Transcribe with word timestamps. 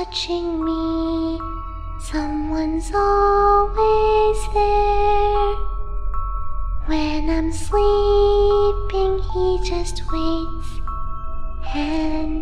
watching 0.00 0.64
me. 0.64 1.36
Someone's 2.00 2.88
always 2.96 4.40
there. 4.56 5.52
When 6.88 7.28
I'm 7.28 7.52
sleeping, 7.52 9.20
he 9.28 9.60
just 9.60 10.00
waits 10.08 10.70
and 11.76 12.40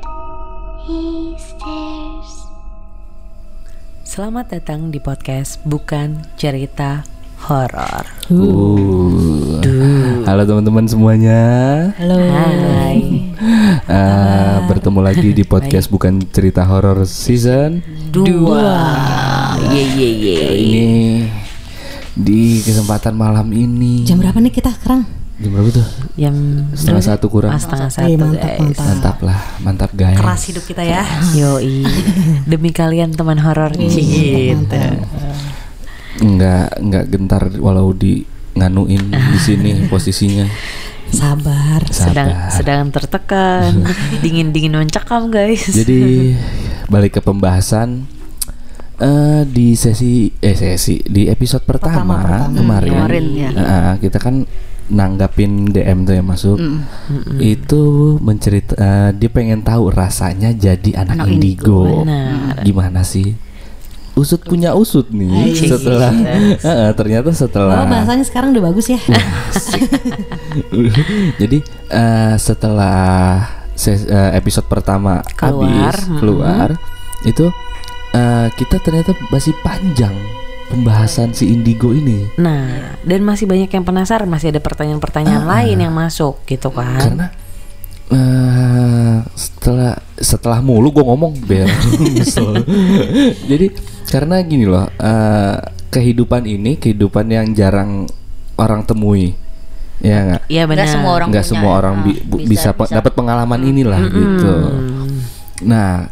he 0.87 1.35
stares. 1.35 2.31
Selamat 4.07 4.55
datang 4.55 4.95
di 4.95 5.03
podcast 5.03 5.59
Bukan 5.67 6.31
Cerita 6.39 7.03
Horor. 7.43 8.07
Uh. 8.31 9.59
Halo 10.31 10.47
teman-teman 10.47 10.87
semuanya. 10.87 11.43
Halo. 11.99 12.23
Hai. 12.23 13.35
Eh, 13.89 14.38
bertemu 14.69 15.01
lagi 15.01 15.29
di 15.33 15.43
podcast 15.43 15.89
bukan 15.89 16.21
cerita 16.29 16.61
horor 16.63 17.03
season 17.03 17.81
Dua. 18.09 18.69
Ye 19.67 19.83
ye 19.89 20.09
ye. 20.15 20.39
Ini 20.55 20.89
di 22.13 22.41
kesempatan 22.61 23.13
malam 23.13 23.49
ini. 23.51 24.03
Jam 24.03 24.19
berapa 24.19 24.37
nih 24.37 24.51
kita 24.51 24.69
sekarang? 24.71 25.09
Jam 25.39 25.51
berapa 25.51 25.71
tuh? 25.73 25.87
Jam 26.15 26.35
Setengah 26.73 27.05
satu 27.07 27.27
kurang. 27.27 27.51
Ah, 27.51 27.61
setengah 27.61 27.89
Eh, 27.89 27.95
satu 27.95 28.13
mantap, 28.19 28.43
guys. 28.45 28.59
mantap. 28.59 28.85
Mantap 28.85 29.17
lah, 29.23 29.41
mantap 29.61 29.91
guys. 29.93 30.19
Keras 30.19 30.43
hidup 30.47 30.65
kita 30.65 30.83
ya. 30.83 31.03
Yoi. 31.33 31.87
Demi 32.51 32.71
kalian 32.71 33.13
teman 33.13 33.39
horor 33.39 33.73
gitu. 33.73 34.03
Enggak 36.19 36.75
enggak 36.77 37.05
gentar 37.09 37.43
walau 37.57 37.95
di 37.95 38.27
nganuin 38.53 39.05
di 39.09 39.39
sini 39.39 39.71
posisinya. 39.91 40.45
Sabar. 41.11 41.81
Sedang 41.89 42.29
Sabar. 42.29 42.51
sedang 42.51 42.81
tertekan, 42.89 43.73
dingin-dingin 44.23 44.75
mencekam 44.75 45.29
guys. 45.29 45.67
Jadi 45.67 46.35
balik 46.87 47.17
ke 47.17 47.21
pembahasan 47.21 48.05
eh 48.99 49.43
di 49.45 49.73
sesi 49.73 50.27
eh 50.37 50.53
sesi 50.53 50.99
di 51.01 51.27
episode 51.27 51.63
pertama, 51.63 52.03
Pertama, 52.03 52.15
pertama. 52.19 52.57
kemarin, 52.57 52.91
Kemarin, 52.91 53.25
ya. 53.33 53.51
eh, 53.53 53.93
kita 54.01 54.19
kan 54.19 54.43
nanggapin 54.89 55.69
DM 55.69 56.03
tuh 56.03 56.15
yang 56.17 56.27
masuk 56.27 56.57
itu 57.39 57.83
mencerita 58.19 58.73
eh, 58.75 59.11
dia 59.13 59.29
pengen 59.29 59.61
tahu 59.61 59.89
rasanya 59.89 60.51
jadi 60.51 60.99
anak, 60.99 61.15
Anak 61.15 61.29
indigo, 61.31 62.03
Benar. 62.03 62.65
gimana 62.65 63.05
sih 63.05 63.37
usut 64.19 64.43
punya 64.43 64.75
usut 64.75 65.07
nih 65.09 65.55
setelah 65.55 66.11
eh, 66.59 66.91
ternyata 66.93 67.31
Oh, 67.31 67.39
setelah 67.39 67.87
bahasanya 67.87 68.27
sekarang 68.27 68.51
udah 68.51 68.65
bagus 68.67 68.91
ya. 68.91 68.99
Jadi 71.41 71.59
eh, 71.89 72.35
setelah 72.37 73.41
ses- 73.73 74.05
eh, 74.05 74.31
episode 74.35 74.67
pertama 74.67 75.23
Keluar, 75.35 75.95
habis 75.95 76.05
mm-mm. 76.05 76.19
keluar 76.19 76.69
itu 77.23 77.47
eh, 78.13 78.47
kita 78.53 78.77
ternyata 78.79 79.15
masih 79.31 79.53
panjang 79.61 80.13
pembahasan 80.69 81.33
si 81.33 81.49
Indigo 81.49 81.91
ini 81.91 82.29
Nah, 82.37 82.95
dan 83.01 83.21
masih 83.25 83.47
banyak 83.47 83.71
yang 83.71 83.83
penasaran, 83.83 84.29
masih 84.29 84.53
ada 84.53 84.61
pertanyaan-pertanyaan 84.61 85.45
lain 85.47 85.77
yang 85.81 85.95
masuk 85.95 86.43
gitu 86.45 86.69
kan. 86.69 87.01
karena 87.01 87.27
eh, 88.09 89.17
setelah 89.33 89.95
setelah 90.17 90.59
mulu 90.61 90.89
gue 90.91 91.05
ngomong 91.05 91.33
biar. 91.41 91.69
Jadi 93.51 93.67
karena 94.09 94.41
gini 94.41 94.65
loh 94.65 94.89
eh, 94.91 95.57
kehidupan 95.89 96.45
ini 96.45 96.77
kehidupan 96.77 97.29
yang 97.29 97.47
jarang 97.53 98.05
orang 98.57 98.85
temui 98.85 99.33
ya 99.99 100.19
nggak 100.25 100.43
Iya 100.47 100.63
benar. 100.65 100.85
Nggak 100.87 100.95
semua 100.95 101.13
orang 101.13 101.29
nggak 101.29 101.45
punya, 101.45 101.53
semua 101.59 101.73
orang 101.75 101.95
bi- 102.07 102.23
bu- 102.23 102.41
bisa- 102.47 102.71
bisa, 102.71 102.87
bisa. 102.87 102.95
dapat 102.95 103.13
pengalaman 103.13 103.61
inilah 103.61 104.01
gitu. 104.07 104.55
Hmm. 104.55 105.17
Nah, 105.67 106.07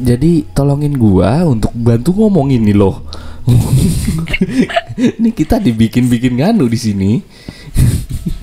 jadi 0.00 0.48
tolongin 0.50 0.96
gua 0.96 1.44
untuk 1.44 1.70
bantu 1.76 2.16
ngomongin 2.16 2.64
nih 2.64 2.72
loh. 2.72 3.04
ini 5.20 5.30
kita 5.30 5.60
dibikin-bikin 5.60 6.40
nganu 6.40 6.64
di 6.66 6.78
sini. 6.80 7.10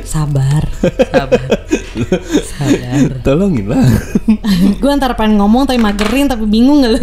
Sabar. 0.00 0.64
Sabar. 1.12 1.44
Sabar. 2.40 2.96
Tolongin 3.20 3.68
lah. 3.68 3.84
gue 4.80 4.90
antara 4.90 5.12
pengen 5.12 5.36
ngomong 5.36 5.68
tapi 5.68 5.76
magerin 5.76 6.26
tapi 6.26 6.48
bingung 6.48 6.80
gak 6.80 6.92
lu? 6.96 7.00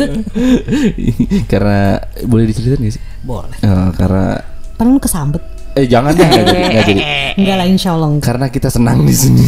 karena 1.52 2.02
boleh 2.26 2.50
diceritain 2.50 2.82
gak 2.82 2.98
sih? 2.98 3.04
Boleh. 3.22 3.54
Eh, 3.62 3.90
karena 3.94 4.42
Kan 4.74 4.90
lu 4.90 4.98
kesambet. 4.98 5.44
eh 5.78 5.86
jangan 5.86 6.12
deh 6.12 6.26
nggak 6.26 6.44
jadi, 6.50 6.62
nggak 6.66 6.86
jadi. 6.90 7.02
Enggak 7.38 7.56
lah 7.62 7.68
insya 7.70 7.90
Allah. 7.94 8.10
Karena 8.20 8.50
kita 8.50 8.74
senang 8.74 9.06
di 9.06 9.14
sini. 9.14 9.46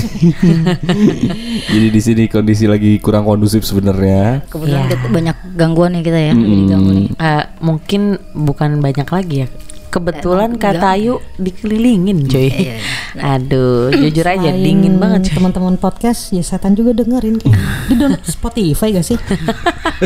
jadi 1.74 1.88
di 1.90 2.02
sini 2.02 2.24
kondisi 2.30 2.70
lagi 2.70 3.02
kurang 3.02 3.26
kondusif 3.26 3.66
sebenarnya. 3.66 4.46
Kebetulan 4.48 4.86
kita 4.86 5.08
banyak 5.10 5.38
gangguan 5.58 5.98
nih 5.98 6.04
kita 6.06 6.20
ya. 6.30 6.34
Diganggu 6.38 6.92
nih. 6.94 7.08
Eh, 7.18 7.44
mungkin 7.60 8.02
bukan 8.38 8.80
banyak 8.80 9.08
lagi 9.10 9.36
ya. 9.44 9.48
Kebetulan 9.92 10.56
kata 10.56 10.96
Ayu 10.96 11.20
dikelilingin 11.36 12.24
coy. 12.32 12.48
Aduh, 13.20 13.92
jujur 13.92 14.24
aja 14.24 14.50
Selain 14.50 14.64
dingin 14.64 14.96
banget. 14.96 15.36
Teman-teman 15.36 15.76
podcast 15.76 16.32
ya 16.32 16.40
setan 16.40 16.80
juga 16.80 16.96
dengerin. 16.96 17.44
Di 17.92 17.94
download 18.00 18.24
Spotify 18.24 18.96
gak 18.96 19.04
sih? 19.04 19.20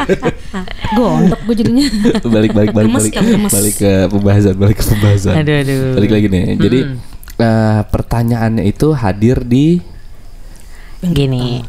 Gondok 0.97 1.39
gue 1.45 1.55
jadinya. 1.61 1.85
balik 2.35 2.51
balik 2.57 2.73
balik 2.73 2.89
Gemes 2.89 3.01
balik, 3.05 3.13
gemes. 3.13 3.53
balik 3.53 3.75
ke 3.77 3.93
pembahasan 4.09 4.55
balik 4.57 4.75
ke 4.81 4.85
pembahasan 4.89 5.33
Aduh, 5.37 5.55
aduh. 5.61 5.81
balik 6.01 6.11
lagi 6.11 6.27
nih 6.33 6.43
jadi 6.57 6.79
eh, 7.37 7.81
pertanyaannya 7.85 8.63
itu 8.65 8.87
hadir 8.97 9.45
di 9.45 9.79
Gini. 11.05 11.61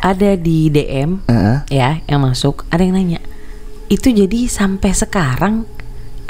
Ada 0.00 0.40
di 0.40 0.72
DM 0.72 1.28
eh, 1.28 1.56
ya 1.68 2.00
yang 2.08 2.24
masuk, 2.24 2.64
ada 2.72 2.80
yang 2.80 2.96
nanya. 2.96 3.20
Itu 3.92 4.08
jadi 4.08 4.48
sampai 4.48 4.92
sekarang 4.96 5.68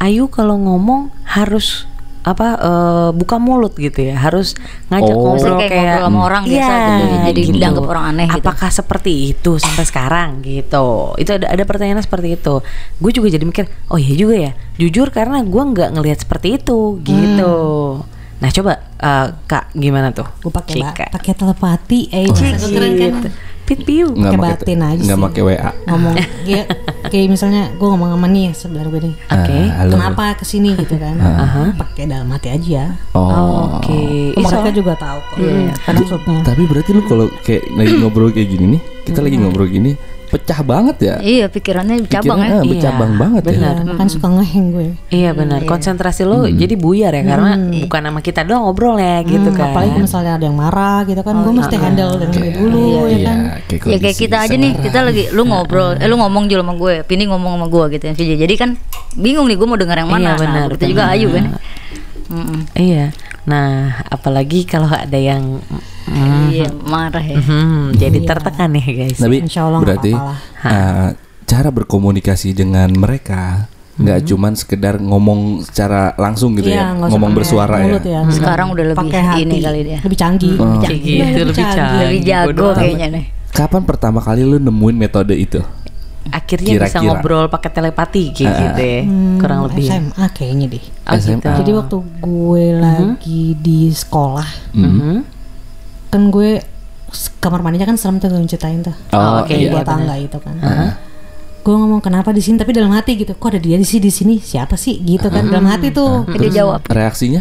Ayu 0.04 0.28
kalau 0.28 0.56
ngomong 0.58 1.08
harus 1.24 1.88
apa 2.22 2.56
eh, 2.56 3.10
buka 3.12 3.36
mulut 3.36 3.72
gitu 3.74 4.00
ya 4.02 4.16
harus 4.16 4.56
ngajak 4.88 5.12
Oh. 5.12 5.36
ngobrol 5.36 5.56
kayak 5.58 5.70
kayak 5.70 5.84
ngobrol 5.94 6.04
sama 6.06 6.20
orang 6.22 6.42
biasa 6.42 6.72
Iya, 6.72 6.80
gitu 6.80 7.04
ya, 7.04 7.20
jadi 7.22 7.40
dianggap 7.54 7.84
orang 7.86 8.04
aneh 8.06 8.26
gitu. 8.26 8.36
apakah 8.40 8.70
seperti 8.70 9.12
itu 9.30 9.50
sampai 9.58 9.84
sekarang 9.84 10.30
gitu 10.40 10.88
itu 11.14 11.30
ada 11.30 11.46
ada 11.46 11.62
pertanyaan 11.62 12.00
seperti 12.00 12.28
itu 12.34 12.54
gue 12.96 13.10
juga 13.12 13.28
jadi 13.28 13.44
mikir 13.44 13.64
oh 13.88 13.96
iya 13.96 14.14
juga 14.14 14.36
ya 14.40 14.52
jujur 14.74 15.08
karena 15.08 15.40
gue 15.42 15.62
nggak 15.66 15.90
ngelihat 15.92 16.18
seperti 16.18 16.56
itu 16.56 16.96
gitu 17.02 17.56
nah 18.34 18.48
coba 18.50 18.72
eh, 18.98 19.26
kak 19.44 19.64
gimana 19.74 20.08
tuh 20.10 20.28
Gue 20.38 20.48
pakai 20.50 20.80
pakai 21.10 21.32
telepati. 21.32 22.00
Eh, 22.08 22.24
gue 22.26 22.50
keren 22.56 22.92
kan. 22.94 23.14
Pit 23.64 23.80
piu 23.80 24.12
nggak 24.12 24.32
Pakai 24.36 24.44
batin 24.44 24.80
aja 24.80 25.00
nggak 25.00 25.20
pakai 25.24 25.42
WA 25.42 25.70
Ngomong 25.88 26.14
ya 26.52 26.62
kayak 27.08 27.26
misalnya 27.28 27.72
gue 27.72 27.86
ngomong 27.86 28.12
sama 28.12 28.26
nih 28.26 28.52
sebelah 28.52 28.84
gue 28.86 29.00
nih. 29.02 29.14
Oke. 29.28 29.56
Ah, 29.56 29.66
halo. 29.80 29.92
Kenapa 29.94 30.24
ke 30.36 30.44
sini 30.44 30.72
gitu 30.74 30.96
kan? 30.96 31.16
Pakai 31.72 32.04
dalam 32.04 32.28
hati 32.28 32.48
aja. 32.48 32.92
oh 33.16 33.80
oke 33.80 33.92
Ih, 33.92 34.36
mereka 34.36 34.48
soal- 34.68 34.74
juga 34.74 34.92
tahu 34.98 35.18
kok 35.22 35.36
kan 35.80 35.94
maksudnya 35.94 36.38
tapi 36.42 36.62
berarti 36.66 36.90
lu 36.92 37.02
kalau 37.06 37.26
kayak 37.40 37.62
lagi 37.72 37.94
ngobrol 37.96 38.28
kayak 38.28 38.48
gini 38.50 38.64
nih 38.76 38.80
kita 39.04 39.20
lagi 39.20 39.36
ngobrol 39.38 39.68
gini 39.68 39.92
pecah 40.34 40.60
banget 40.60 40.96
ya? 40.98 41.14
Iya 41.16 41.46
pikirannya 41.46 42.02
cabang 42.04 42.38
Pikiran, 42.38 42.50
ya. 42.50 42.58
eh, 42.58 42.66
bercabang 42.66 43.10
Iya, 43.10 43.20
banget 43.22 43.42
benar. 43.46 43.74
ya. 43.76 43.84
ya, 43.86 43.94
kan 43.94 44.08
suka 44.10 44.26
ngeheng 44.28 44.66
gue. 44.68 44.86
Iya 45.08 45.30
benar, 45.30 45.60
konsentrasi 45.62 46.22
lo 46.22 46.44
jadi 46.44 46.74
buyar 46.74 47.12
ya 47.12 47.22
karena 47.22 47.52
bukan 47.80 48.00
sama 48.02 48.20
kita 48.20 48.40
doang 48.42 48.62
ngobrol 48.64 48.98
ya 48.98 49.22
gitu 49.22 49.46
Hmm, 49.46 49.54
kan. 49.54 49.66
apalagi 49.70 49.96
misalnya 49.96 50.32
ada 50.34 50.44
yang 50.44 50.56
marah 50.56 51.00
gitu 51.04 51.20
kan 51.20 51.34
gue 51.38 51.52
mesti 51.54 51.76
handle 51.76 52.12
dengan 52.16 52.34
gue 52.34 52.50
dulu 52.52 52.82
ya 52.82 53.02
iya 53.06 53.18
kan? 53.22 53.38
kayak 53.64 53.82
Ya 53.86 53.96
kayak 54.00 54.16
kita 54.18 54.36
aja 54.40 54.54
nih, 54.54 54.72
kita 54.76 54.98
lagi 55.00 55.22
lu 55.30 55.42
ngobrol, 55.44 55.94
eh 55.94 56.06
lu 56.06 56.16
ngomong 56.16 56.44
juga 56.46 56.60
sama 56.60 56.74
gue, 56.74 56.94
Pini 57.04 57.24
ngomong 57.24 57.52
sama 57.54 57.66
gue 57.68 57.84
gitu 57.94 58.04
ya. 58.04 58.14
Jadi 58.40 58.54
kan 58.54 58.70
bingung 59.14 59.46
nih 59.46 59.54
gue 59.54 59.64
mau 59.64 59.78
dengar 59.78 59.96
yang 59.96 60.10
Iya, 60.10 60.16
mana. 60.16 60.30
benar, 60.34 60.54
nah, 60.56 60.64
begitu 60.66 60.84
juga 60.90 61.04
benar. 61.06 61.14
Ayu 61.14 61.28
kan. 61.30 61.44
Mm-mm. 62.26 62.60
Iya. 62.72 63.12
Nah, 63.44 63.70
apalagi 64.06 64.64
kalau 64.64 64.88
ada 64.88 65.14
yang 65.14 65.60
mm, 66.06 66.44
Iya, 66.50 66.68
marah 66.80 67.20
ya. 67.20 67.36
hmm, 67.36 67.92
jadi 67.94 68.18
tertekan 68.22 68.72
ya 68.72 68.86
guys. 68.86 69.18
tapi 69.18 69.36
Insya 69.38 69.64
Allah 69.64 69.80
berarti 69.80 70.12
eh, 70.62 71.08
cara 71.44 71.68
berkomunikasi 71.70 72.52
dengan 72.52 72.88
mereka 72.90 73.68
nggak 73.94 74.26
cuman 74.26 74.52
sekedar 74.52 74.98
ngomong 74.98 75.62
secara 75.62 76.16
langsung 76.16 76.56
gitu 76.56 76.66
Iya, 76.66 76.98
ya 76.98 77.06
ngomong 77.06 77.30
bersuara 77.30 77.78
ya 77.78 77.94
mulut 77.94 78.02
Sekarang 78.28 78.66
udah 78.70 78.84
lebih 78.86 78.98
pakai 78.98 79.22
hati 79.22 79.40
ini 79.44 79.56
kali 79.60 79.80
dia. 79.84 79.98
lebih 80.00 80.18
canggih 80.18 80.54
Oh. 80.56 80.80
Kayak 80.80 80.98
gitu, 80.98 81.40
lebih 81.44 81.54
canggih. 81.54 81.98
Lebih 82.00 82.20
jago 82.24 82.48
Bodoh 82.50 82.72
kayaknya 82.74 83.06
nih. 83.12 83.24
kapan 83.50 83.82
pertama 83.84 84.18
kali 84.18 84.42
lu 84.42 84.58
nemuin 84.58 84.96
metode 84.98 85.30
itu 85.32 85.62
Akhirnya 86.26 86.72
bisa 86.78 86.88
Kira-kira. 86.94 87.04
ngobrol 87.04 87.44
pakai 87.46 87.70
telepati 87.70 88.22
kayak 88.30 88.48
Ah. 88.48 88.58
gitu 88.64 88.82
ya. 88.82 89.00
Hmm, 89.02 89.36
Kurang 89.36 89.60
lebih. 89.66 89.86
SMA 89.86 90.24
kayaknya 90.30 90.66
deh 90.70 90.84
Oh, 91.04 91.12
SMA. 91.14 91.36
gitu. 91.36 91.48
jadi 91.54 91.70
waktu 91.74 91.96
gue 92.18 92.64
lagi 92.74 93.42
di 93.54 93.80
sekolah 93.88 94.48
Mhm. 94.72 95.14
kan 96.08 96.22
gue 96.28 96.50
kamar 97.38 97.60
mandinya 97.60 97.86
kan 97.86 97.96
serem 97.96 98.16
tuh 98.16 98.26
gue 98.26 98.40
ceritain 98.44 98.80
tuh 98.80 98.94
Oh, 99.10 99.40
oke, 99.40 99.48
di 99.48 99.66
iya, 99.66 99.70
bawah 99.70 99.84
tangga 99.84 100.14
itu 100.16 100.38
kan 100.38 100.56
gue 101.60 101.72
ngomong 101.72 102.00
kenapa 102.00 102.28
di 102.28 102.38
sini 102.38 102.56
tapi 102.56 102.70
dalam 102.70 102.90
hati 102.90 103.16
gitu 103.16 103.32
kok 103.32 103.48
ada 103.48 103.56
dia 103.56 103.74
di 103.74 103.84
sini 103.84 104.02
di 104.02 104.10
sini 104.10 104.34
siapa 104.36 104.74
sih 104.74 104.98
gitu 104.98 105.26
kan 105.26 105.44
dalam 105.46 105.64
hati 105.64 105.88
tuh 105.90 106.28
Dia 106.30 106.60
jawab. 106.60 106.84
reaksinya 106.84 107.40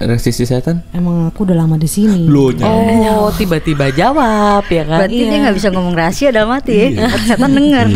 resisti 0.00 0.42
setan? 0.42 0.86
Emang 0.90 1.26
aku 1.26 1.42
udah 1.42 1.56
lama 1.56 1.74
di 1.74 1.84
sini. 1.84 2.24
Lo 2.24 2.48
nyampe. 2.48 3.10
Oh, 3.10 3.30
tiba-tiba 3.30 3.90
jawab 3.90 4.62
ya 4.64 4.82
kan? 4.84 4.98
Berarti 5.02 5.16
dia 5.16 5.28
Iya. 5.28 5.38
nggak 5.42 5.56
bisa 5.56 5.68
ngomong 5.68 5.92
rahasia 5.92 6.28
dalam 6.28 6.50
hati 6.50 6.74
ya. 6.92 7.10
Setan 7.20 7.50
denger. 7.50 7.86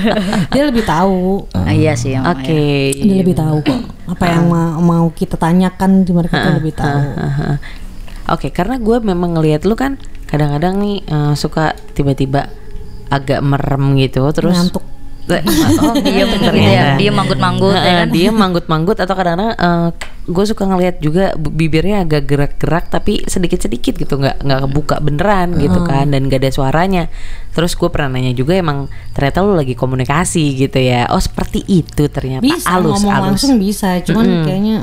Dia 0.52 0.62
lebih 0.64 0.84
tahu. 0.84 1.48
Ah, 1.50 1.70
iya 1.70 1.92
sih. 1.92 2.12
Oke. 2.14 2.92
iya. 2.92 3.02
Dia 3.02 3.16
lebih 3.18 3.34
tahu 3.34 3.56
kok. 3.62 3.80
Apa 4.06 4.24
yang 4.28 4.44
ma- 4.46 4.76
mau 4.76 5.08
kita 5.10 5.34
tanyakan 5.34 6.02
di 6.02 6.12
mereka 6.12 6.36
tuh 6.38 6.52
lebih 6.56 6.72
tahu. 6.72 7.00
Aha. 7.14 7.50
Oke, 8.28 8.50
karena 8.50 8.76
gue 8.76 8.98
memang 8.98 9.34
ngelihat 9.34 9.62
lu 9.62 9.74
kan 9.74 9.96
kadang-kadang 10.26 10.76
nih 10.76 10.96
eh, 11.02 11.32
suka 11.34 11.72
tiba-tiba 11.92 12.50
agak 13.06 13.38
merem 13.38 13.94
gitu, 13.96 14.26
terus 14.30 14.52
Ngantuk. 14.52 14.82
Eh, 15.26 15.42
Oh, 15.80 15.94
dia 15.96 16.22
bener 16.24 16.50
ternyata. 16.50 16.70
ya. 16.70 16.86
Dia 16.96 17.10
manggut-manggut 17.10 17.72
ya 17.72 17.80
Heeh, 17.80 17.98
kan. 18.00 18.08
dia 18.10 18.30
manggut-manggut 18.42 18.96
atau 18.96 19.14
kadang-kadang 19.14 19.54
gue 20.26 20.44
suka 20.44 20.66
ngelihat 20.66 20.98
juga 20.98 21.38
bibirnya 21.38 22.02
agak 22.02 22.26
gerak-gerak 22.26 22.90
tapi 22.90 23.22
sedikit-sedikit 23.24 23.94
gitu. 23.94 24.18
Nggak 24.18 24.42
nggak 24.42 24.60
kebuka 24.66 24.96
beneran 24.98 25.54
gitu 25.56 25.86
kan 25.86 26.10
dan 26.10 26.26
gak 26.26 26.42
ada 26.42 26.50
suaranya. 26.50 27.06
Terus 27.54 27.78
gue 27.78 27.88
pernah 27.88 28.18
nanya 28.18 28.34
juga 28.34 28.58
emang 28.58 28.90
ternyata 29.14 29.46
lu 29.46 29.54
lagi 29.54 29.78
komunikasi 29.78 30.58
gitu 30.58 30.78
ya? 30.82 31.06
Oh 31.14 31.22
seperti 31.22 31.62
itu 31.70 32.10
ternyata. 32.10 32.42
Bisa 32.42 32.66
alus 32.74 32.98
ngomong 32.98 33.12
alus. 33.14 33.26
langsung 33.32 33.52
bisa, 33.56 34.02
cuman 34.02 34.44
kayaknya 34.44 34.76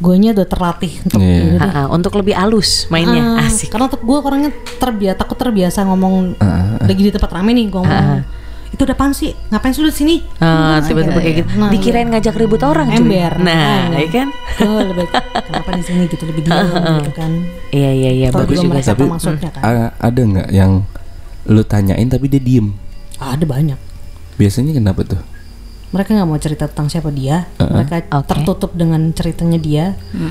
guanya 0.00 0.32
udah 0.32 0.46
terlatih 0.48 0.92
untuk 1.04 1.20
ini. 1.20 1.28
Deh. 1.28 1.60
Ha-ha, 1.60 1.82
untuk 1.92 2.12
lebih 2.16 2.32
alus 2.32 2.88
mainnya. 2.88 3.44
Ah, 3.44 3.44
asik. 3.44 3.68
Karena 3.68 3.92
tuh 3.92 4.00
gue 4.00 4.16
orangnya 4.16 4.50
terbiasa 4.80 5.16
takut 5.20 5.36
terbiasa 5.36 5.84
ngomong 5.84 6.40
Ah, 6.40 6.80
lagi 6.80 7.04
di 7.04 7.12
tempat 7.12 7.28
rame 7.28 7.52
nih 7.52 7.68
gue 7.68 7.80
ngomong. 7.84 8.39
Itu 8.80 8.88
udah 8.88 8.96
apaan 8.96 9.12
sih? 9.12 9.36
Ngapain 9.52 9.76
sih 9.76 9.84
lu 9.84 9.92
di 9.92 9.98
sini? 9.98 10.16
Ah, 10.40 10.80
tiba-tiba 10.80 11.20
kayak 11.20 11.36
gitu 11.38 11.48
Nah, 11.54 11.68
dikirain 11.68 12.08
ngajak 12.08 12.32
ribut 12.32 12.64
orang 12.64 12.88
cuy. 12.88 12.96
Ember. 12.96 13.36
nah 13.38 13.52
Ah. 13.84 13.92
ya 13.92 14.08
kan 14.08 14.28
Gue 14.56 14.82
lebih 14.82 15.04
kenapa 15.12 15.68
di 15.70 15.82
sini 15.84 16.02
gitu 16.06 16.24
lebih 16.24 16.42
diam 16.42 16.64
gitu 16.96 17.12
kan. 17.12 17.32
iya 17.70 17.90
iya 17.92 18.10
iya 18.10 18.28
bagus 18.32 18.56
juga 18.56 18.80
juga 18.80 18.88
Tapi 18.88 19.02
apa 19.02 19.12
maksudnya 19.12 19.50
kan. 19.52 19.62
ada 19.92 20.20
nggak 20.22 20.48
yang 20.50 20.72
lu 21.44 21.60
tanyain 21.62 22.08
tapi 22.08 22.24
dia 22.26 22.40
diem? 22.40 22.72
Ada 23.16 23.44
banyak. 23.44 23.76
Biasanya 24.34 24.72
kenapa 24.72 25.04
tuh? 25.04 25.20
Mereka 25.90 26.14
nggak 26.14 26.24
mau 26.24 26.38
cerita 26.38 26.64
tentang 26.64 26.88
siapa 26.88 27.10
dia. 27.10 27.52
Uh-uh. 27.54 27.76
Mereka 27.76 28.08
Oke. 28.14 28.24
tertutup 28.26 28.72
dengan 28.72 29.12
ceritanya 29.12 29.58
dia. 29.58 29.84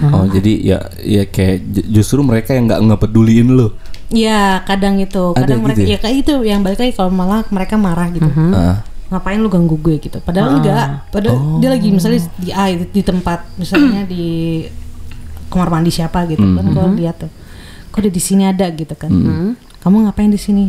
Oh 0.09 0.25
jadi 0.25 0.53
ya 0.57 0.77
ya 0.97 1.23
kayak 1.23 1.69
ju- 1.69 2.01
justru 2.01 2.17
mereka 2.21 2.57
yang 2.57 2.65
nggak 2.65 2.81
ngepeduliin 2.81 3.53
lu. 3.53 3.69
Ya 4.09 4.65
kadang 4.65 4.97
itu, 4.97 5.37
Ada 5.37 5.45
kadang 5.45 5.59
mereka 5.61 5.79
gitu 5.79 5.85
ya 5.85 5.93
ya? 5.93 5.97
kayak 6.01 6.15
itu 6.25 6.33
yang 6.41 6.65
balik 6.65 6.81
lagi 6.81 6.93
kalau 6.97 7.13
malah 7.13 7.45
mereka 7.53 7.77
marah 7.77 8.09
gitu. 8.09 8.25
Ah. 8.53 8.81
Ngapain 9.09 9.37
lu 9.37 9.49
ganggu 9.49 9.77
gue 9.77 10.01
gitu? 10.01 10.17
Padahal 10.21 10.57
enggak. 10.61 11.09
Padahal 11.13 11.61
dia 11.61 11.69
lagi 11.69 11.87
misalnya 11.93 12.21
di 12.41 12.49
ah, 12.49 12.69
di, 12.69 12.85
di 12.89 13.01
tempat 13.05 13.45
misalnya 13.57 14.05
di 14.05 14.65
kamar 15.49 15.69
mandi 15.69 15.89
siapa 15.93 16.25
gitu 16.29 16.41
kan 16.41 16.65
gue 16.65 16.85
lihat 17.05 17.21
tuh. 17.21 17.31
Kok 17.89 17.99
dia 18.05 18.13
di 18.13 18.21
sini 18.21 18.43
ada 18.49 18.65
gitu 18.73 18.93
kan. 18.97 19.09
Kamu 19.79 20.09
ngapain 20.09 20.29
di 20.29 20.41
sini? 20.41 20.65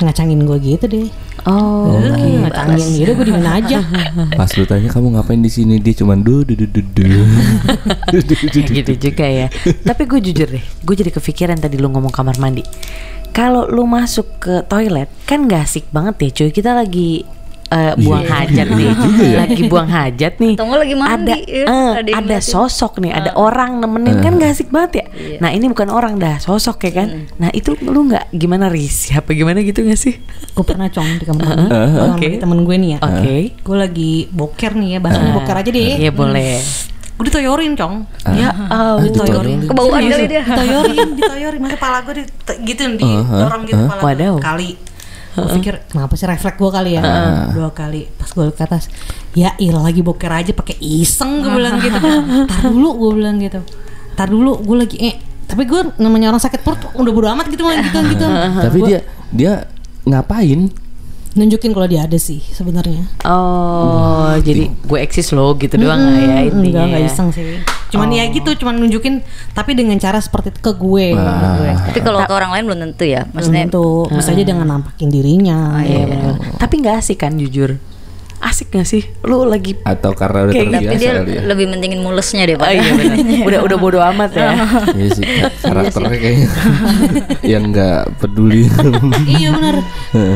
Ngacangin 0.00 0.40
gue 0.40 0.58
gitu 0.64 0.84
deh. 0.88 1.08
Oh 1.46 1.96
Eh, 2.00 2.36
ngacangin 2.42 2.88
gitu 2.96 3.10
gue 3.16 3.26
dimin 3.28 3.46
aja. 3.46 3.80
Pas 4.38 4.50
lu 4.56 4.64
tanya 4.64 4.88
kamu 4.92 5.16
ngapain 5.16 5.40
di 5.40 5.50
sini 5.52 5.80
dia 5.80 5.94
cuman 5.96 6.20
du 6.20 6.44
du 6.44 6.54
du 6.56 6.66
du 6.68 6.82
du. 6.82 7.08
Gitu 8.76 8.92
juga 8.96 9.26
ya. 9.26 9.46
Tapi 9.84 10.02
gue 10.04 10.20
jujur 10.20 10.48
deh, 10.50 10.64
gue 10.64 10.94
jadi 10.94 11.10
kepikiran 11.12 11.58
tadi 11.58 11.76
lu 11.80 11.88
ngomong 11.88 12.12
kamar 12.12 12.36
mandi. 12.36 12.64
Kalau 13.30 13.70
lu 13.70 13.86
masuk 13.86 14.42
ke 14.42 14.54
toilet 14.66 15.06
kan 15.22 15.46
gak 15.46 15.70
asik 15.70 15.86
banget 15.94 16.18
ya 16.18 16.28
cuy. 16.34 16.50
Kita 16.50 16.74
lagi 16.74 17.22
eh, 17.70 17.92
buang 17.96 18.26
hajat 18.26 18.66
nih, 18.68 18.90
lagi 19.36 19.62
buang 19.64 19.86
hajat 19.86 20.34
nih. 20.36 20.54
Atau 20.58 20.74
lagi 20.74 20.94
mandi, 20.94 21.30
ada 21.30 21.34
ya, 21.40 21.64
eh, 21.64 21.90
ada 22.02 22.10
ada 22.18 22.36
sosok 22.38 22.98
nih, 22.98 23.12
ada 23.12 23.30
orang 23.34 23.78
nemenin 23.78 24.18
kan 24.18 24.34
gak 24.36 24.50
asik 24.52 24.68
banget 24.68 24.90
ya. 25.00 25.06
Nah 25.38 25.50
ini 25.50 25.66
bukan 25.66 25.88
orang 25.88 26.18
dah, 26.18 26.36
sosok 26.36 26.82
ya 26.84 27.02
kan. 27.02 27.08
Nah 27.38 27.50
itu 27.50 27.78
lu 27.80 28.06
nggak 28.06 28.30
gimana 28.32 28.66
risih 28.66 29.18
apa 29.18 29.30
gimana 29.30 29.62
gitu 29.62 29.80
gak 29.80 29.96
sih? 29.96 30.18
gue 30.50 30.64
pernah 30.66 30.90
cong 30.90 31.08
di 31.16 31.24
kamar 31.24 31.42
mandi 31.46 31.64
kamar 31.64 32.10
Oke. 32.12 32.26
mandi 32.26 32.36
temen 32.36 32.58
gue 32.62 32.76
nih 32.76 32.90
ya. 32.90 32.98
Oke. 33.00 33.36
Gue 33.62 33.76
lagi 33.78 34.12
boker 34.28 34.72
nih 34.74 34.88
ya, 34.94 34.98
bahasanya 34.98 35.32
boker 35.32 35.56
aja 35.56 35.70
deh. 35.70 35.90
Iya 35.96 36.10
boleh. 36.10 36.58
Gue 37.16 37.24
ditoyorin 37.28 37.72
cong. 37.76 37.94
Ya 38.32 38.48
Ah, 38.66 38.96
Allah. 38.96 39.04
ditoyorin. 39.04 39.58
Kebauan 39.68 40.00
kali 40.02 40.24
dia. 40.26 40.40
Ditoyorin, 40.42 41.08
ditoyorin. 41.14 41.60
Masa 41.60 41.76
pala 41.76 42.00
gue 42.02 42.14
di, 42.16 42.22
gitu 42.64 42.82
didorong 42.96 43.62
gitu 43.64 43.82
pala 43.86 44.00
Wadaw. 44.02 44.34
gue 44.36 44.42
kali. 44.42 44.70
Gue 45.30 45.48
pikir 45.62 45.74
kenapa 45.86 46.14
sih 46.18 46.26
refleks 46.26 46.58
gue 46.58 46.70
kali 46.70 46.90
ya? 46.98 47.02
Dua 47.54 47.70
kali. 47.70 48.10
Pas 48.18 48.30
gue 48.30 48.50
ke 48.50 48.62
atas 48.64 48.90
ya 49.34 49.54
ilah 49.62 49.86
lagi 49.86 50.02
boker 50.02 50.30
aja 50.30 50.50
pakai 50.50 50.76
iseng 50.82 51.42
gue 51.44 51.50
bilang 51.54 51.78
gitu. 51.78 51.98
Tar 52.50 52.62
dulu 52.66 52.88
gue 52.98 53.10
bilang 53.22 53.36
gitu. 53.38 53.60
Tar 54.18 54.28
dulu 54.30 54.58
gue 54.62 54.76
lagi 54.76 54.96
eh. 55.00 55.14
Tapi 55.50 55.66
gue 55.66 55.80
namanya 55.98 56.30
orang 56.30 56.42
sakit 56.42 56.62
perut 56.62 56.78
udah 56.94 57.12
bodo 57.14 57.26
amat 57.30 57.46
gitu 57.50 57.62
gitu 57.62 57.98
gitu. 58.14 58.26
Tapi 58.58 58.78
dia 58.86 59.00
dia 59.30 59.52
ngapain? 60.06 60.70
nunjukin 61.30 61.70
kalau 61.70 61.86
dia 61.86 62.10
ada 62.10 62.18
sih 62.18 62.42
sebenarnya. 62.50 63.06
Oh, 63.22 64.34
jadi 64.42 64.66
gue 64.66 64.98
eksis 64.98 65.30
lo 65.30 65.54
gitu 65.54 65.78
doang 65.78 66.02
nggak 66.02 66.18
ya 66.26 66.38
intinya. 66.50 66.58
enggak 66.58 66.84
enggak 66.90 67.02
ya? 67.06 67.10
iseng 67.10 67.28
sih 67.30 67.44
cuman 67.90 68.08
ya 68.08 68.24
gitu 68.26 68.50
cuman 68.56 68.74
nunjukin 68.76 69.20
tapi 69.50 69.74
dengan 69.74 69.94
cara 69.96 70.16
seperti 70.16 70.50
itu 70.50 70.60
ke 70.60 70.72
gue, 70.72 71.06
ke 71.10 71.22
gue. 71.56 71.70
Tapi 71.86 71.98
kalau 72.00 72.22
ke 72.22 72.32
orang 72.32 72.50
lain 72.50 72.64
belum 72.64 72.78
tentu 72.84 73.04
ya. 73.04 73.22
Belum 73.22 73.34
Maksudnya 73.34 73.64
tentu 73.66 73.84
bisa 74.08 74.30
aja 74.30 74.44
dengan 74.44 74.66
nampakin 74.68 75.08
dirinya 75.08 75.58
Iya 75.78 76.02
benar. 76.06 76.32
Tapi 76.56 76.74
nggak 76.78 76.94
asik 76.98 77.18
kan 77.18 77.34
jujur. 77.34 77.76
Asik 78.40 78.72
gak 78.72 78.88
sih? 78.88 79.04
Lu 79.20 79.44
lagi 79.44 79.76
Atau 79.84 80.16
karena 80.16 80.48
udah 80.48 80.54
Kayak 80.54 80.72
tapi 80.72 80.80
terbiasa 80.80 80.96
dia 80.96 81.12
ya? 81.28 81.40
lebih 81.44 81.66
mentingin 81.68 82.00
mulesnya 82.00 82.48
deh 82.48 82.56
Oh 82.56 82.64
iya 82.66 82.88
benar. 82.88 83.16
udah 83.52 83.60
udah 83.60 83.76
bodo 83.76 83.98
amat 84.00 84.30
ya. 84.32 84.48
Iya 84.96 85.08
sih 85.12 85.24
ka- 85.28 85.52
karakternya 85.60 86.16
kayaknya 86.16 86.48
yang 87.52 87.68
nggak 87.68 88.16
peduli. 88.16 88.64
iya 89.28 89.52
benar 89.52 89.76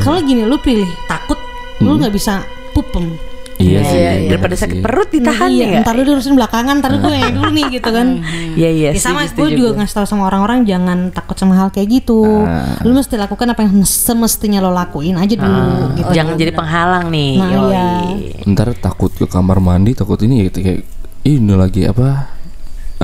kalau 0.05 0.21
gini 0.21 0.45
lu 0.45 0.61
pilih 0.61 0.85
takut 1.07 1.41
lu 1.81 1.97
nggak 1.97 2.13
bisa 2.13 2.45
pupem 2.71 3.17
iya 3.59 3.81
sih. 3.85 3.99
Iya, 3.99 4.11
bener 4.11 4.29
daripada 4.31 4.55
sih. 4.55 4.63
sakit 4.67 4.79
perut 4.83 5.09
ditahan 5.11 5.51
iya, 5.51 5.67
ya. 5.67 5.81
ntar 5.83 5.95
lu 5.95 6.03
diurusin 6.07 6.35
belakangan 6.35 6.75
ntar 6.83 6.93
gue 6.99 7.15
yang 7.15 7.33
dulu 7.35 7.51
nih 7.55 7.67
gitu 7.79 7.91
kan 7.91 8.07
Iya 8.61 8.71
iya. 8.71 8.91
Ya 8.95 9.01
sama 9.03 9.27
setuju, 9.27 9.43
gue 9.43 9.51
juga 9.59 9.71
ngasih 9.83 9.95
tahu 9.99 10.07
sama 10.07 10.23
orang-orang 10.31 10.63
jangan 10.63 11.11
takut 11.11 11.35
sama 11.35 11.59
hal 11.59 11.75
kayak 11.75 11.91
gitu. 11.91 12.23
Ah. 12.47 12.79
Lu 12.87 12.95
mesti 12.95 13.19
lakukan 13.19 13.51
apa 13.51 13.67
yang 13.67 13.83
semestinya 13.83 14.63
lo 14.63 14.71
lakuin 14.71 15.19
aja 15.19 15.35
dulu 15.35 15.99
gitu. 15.99 16.11
Jangan 16.15 16.35
jadi 16.39 16.53
penghalang 16.55 17.11
nih. 17.11 17.33
Nah, 17.43 17.51
iya. 17.51 17.87
Ntar 18.47 18.79
takut 18.79 19.11
ke 19.11 19.27
kamar 19.27 19.59
mandi, 19.59 19.99
takut 19.99 20.19
ini 20.23 20.47
gitu 20.47 20.63
kayak 20.63 20.87
ini 21.27 21.55
lagi 21.59 21.83
apa? 21.91 22.31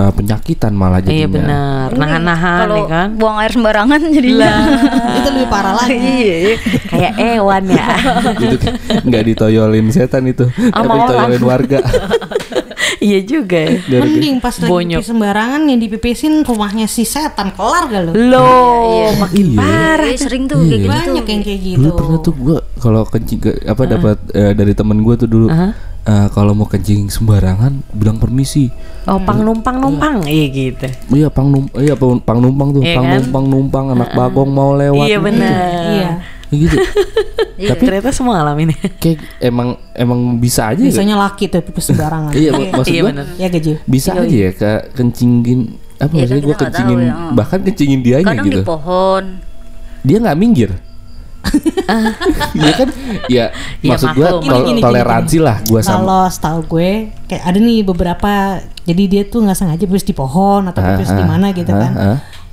Eh, 0.00 0.10
penyakitan 0.16 0.72
malah 0.72 1.04
jadinya. 1.04 1.20
Iya 1.20 1.26
benar. 1.28 1.88
Nahan-nahan 1.92 2.60
kalau 2.64 2.76
nih 2.76 2.84
kan. 2.88 3.08
buang 3.20 3.36
air 3.40 3.52
sembarangan 3.52 3.98
jadinya. 4.08 4.52
itu 5.20 5.28
lebih 5.36 5.48
parah 5.52 5.74
lagi. 5.76 6.00
Iya. 6.00 6.54
Kayak 6.88 7.14
ewan 7.36 7.62
ya. 7.68 7.88
Itu 8.40 8.56
nggak 9.04 9.22
ditoyolin 9.28 9.86
setan 9.92 10.24
itu, 10.26 10.48
Sama 10.48 10.72
tapi 10.72 10.96
ditoyolin 11.04 11.44
warga. 11.44 11.78
iya 12.98 13.20
juga 13.20 13.60
ya. 13.60 14.00
Mending 14.00 14.36
pas 14.38 14.52
lagi 14.52 14.66
Bonyok. 14.66 14.98
pipis 14.98 15.08
sembarangan 15.08 15.62
yang 15.64 15.78
dipipisin 15.78 16.34
rumahnya 16.40 16.84
si 16.84 17.02
setan 17.02 17.52
kelar 17.52 17.86
gak 17.86 18.02
lu? 18.04 18.12
Loh, 18.26 19.14
makin 19.16 19.46
Iya. 19.46 19.56
parah. 19.56 20.08
Iya, 20.08 20.18
sering 20.18 20.44
tuh 20.44 20.58
kayak 20.60 20.80
gitu. 20.80 20.90
Banyak 20.90 21.24
yang 21.24 21.42
kayak 21.42 21.60
gitu. 21.62 21.78
Dulu 21.78 21.90
pernah 21.94 22.18
tuh 22.18 22.34
gua 22.34 22.58
kalau 22.76 23.02
kencing 23.04 23.38
ke- 23.38 23.60
apa 23.62 23.82
dapat 23.84 24.16
eh, 24.30 24.52
dari 24.52 24.72
temen 24.72 24.98
gua 24.98 25.14
tuh 25.14 25.26
dulu 25.26 25.46
eh, 25.50 25.72
kalau 26.28 26.52
mau 26.52 26.64
kencing 26.64 27.06
sembarangan 27.06 27.86
bilang 27.92 28.16
permisi. 28.16 28.72
Oh, 29.02 29.16
pang 29.18 29.40
numpang 29.40 29.76
numpang. 29.76 30.22
Iya 30.22 30.46
gitu. 30.48 30.86
Iya 31.10 31.28
pang 31.28 31.48
num 31.48 31.66
iya 31.74 31.94
pang, 31.94 32.18
pang 32.18 32.38
numpang 32.38 32.68
tuh, 32.70 32.82
Iya 32.82 32.94
pang 32.94 33.06
kan? 33.06 33.16
numpang 33.18 33.44
numpang 33.46 33.84
anak 33.90 34.10
bagong 34.12 34.48
mau 34.48 34.72
lewat. 34.72 35.04
Iya 35.04 35.16
gitu. 35.16 35.24
benar. 35.24 35.56
Iya. 35.88 36.10
Gitu. 36.50 36.76
Tapi 37.70 37.82
ternyata 37.82 38.10
semua 38.10 38.36
ngalamin 38.36 38.72
ya. 38.72 38.80
Kayak 38.96 39.18
emang 39.38 39.68
emang 39.92 40.20
bisa 40.36 40.66
aja. 40.66 40.80
Biasanya 40.80 41.14
laki 41.14 41.46
tuh 41.46 41.60
pipis 41.60 41.88
sembarangan. 41.88 42.32
Iya, 42.36 42.50
mak- 42.50 42.72
maksud 42.74 42.90
Iya 42.90 43.00
gua 43.00 43.10
benar. 43.12 43.26
Ya 43.36 43.48
gaji. 43.48 43.72
bisa 43.84 44.10
aja 44.12 44.36
ya 44.38 44.50
kayak 44.50 44.82
kencingin 44.92 45.60
apa 45.94 46.08
Iya, 46.08 46.08
kan 46.08 46.10
maksudnya 46.10 46.26
kita 46.32 46.40
gua 46.40 46.50
nggak 46.50 46.60
kencingin 46.64 46.96
tahu 46.96 47.04
ya. 47.04 47.14
bahkan 47.30 47.58
kencingin 47.60 48.00
dianya 48.00 48.26
Kadang 48.26 48.46
gitu. 48.46 48.56
di 48.56 48.64
pohon. 48.64 49.24
Dia 50.00 50.16
nggak 50.18 50.36
minggir. 50.36 50.70
Iya 52.52 52.72
kan? 52.74 52.88
Ya, 53.26 53.44
Ya, 53.80 53.88
maksud 53.88 54.08
gua 54.12 54.28
maklum. 54.30 54.42
tol- 54.42 54.62
Gini, 54.62 54.70
gini, 54.70 54.80
toleransi 54.80 55.38
lah 55.38 55.56
gua 55.64 55.80
sama. 55.80 55.96
Kalau 55.98 56.22
setahu 56.28 56.58
gue 56.68 56.90
kayak 57.26 57.42
ada 57.44 57.58
nih 57.58 57.80
beberapa 57.82 58.30
jadi 58.80 59.02
dia 59.06 59.22
tuh 59.24 59.42
nggak 59.42 59.56
sengaja 59.56 59.82
pipis 59.82 60.04
di 60.04 60.12
pohon 60.12 60.62
atau 60.64 60.78
Ah, 60.78 60.94
pipis 60.94 61.10
di 61.10 61.18
ah, 61.18 61.26
mana 61.26 61.46
gitu 61.50 61.68
ah, 61.68 61.78
kan. 61.78 61.92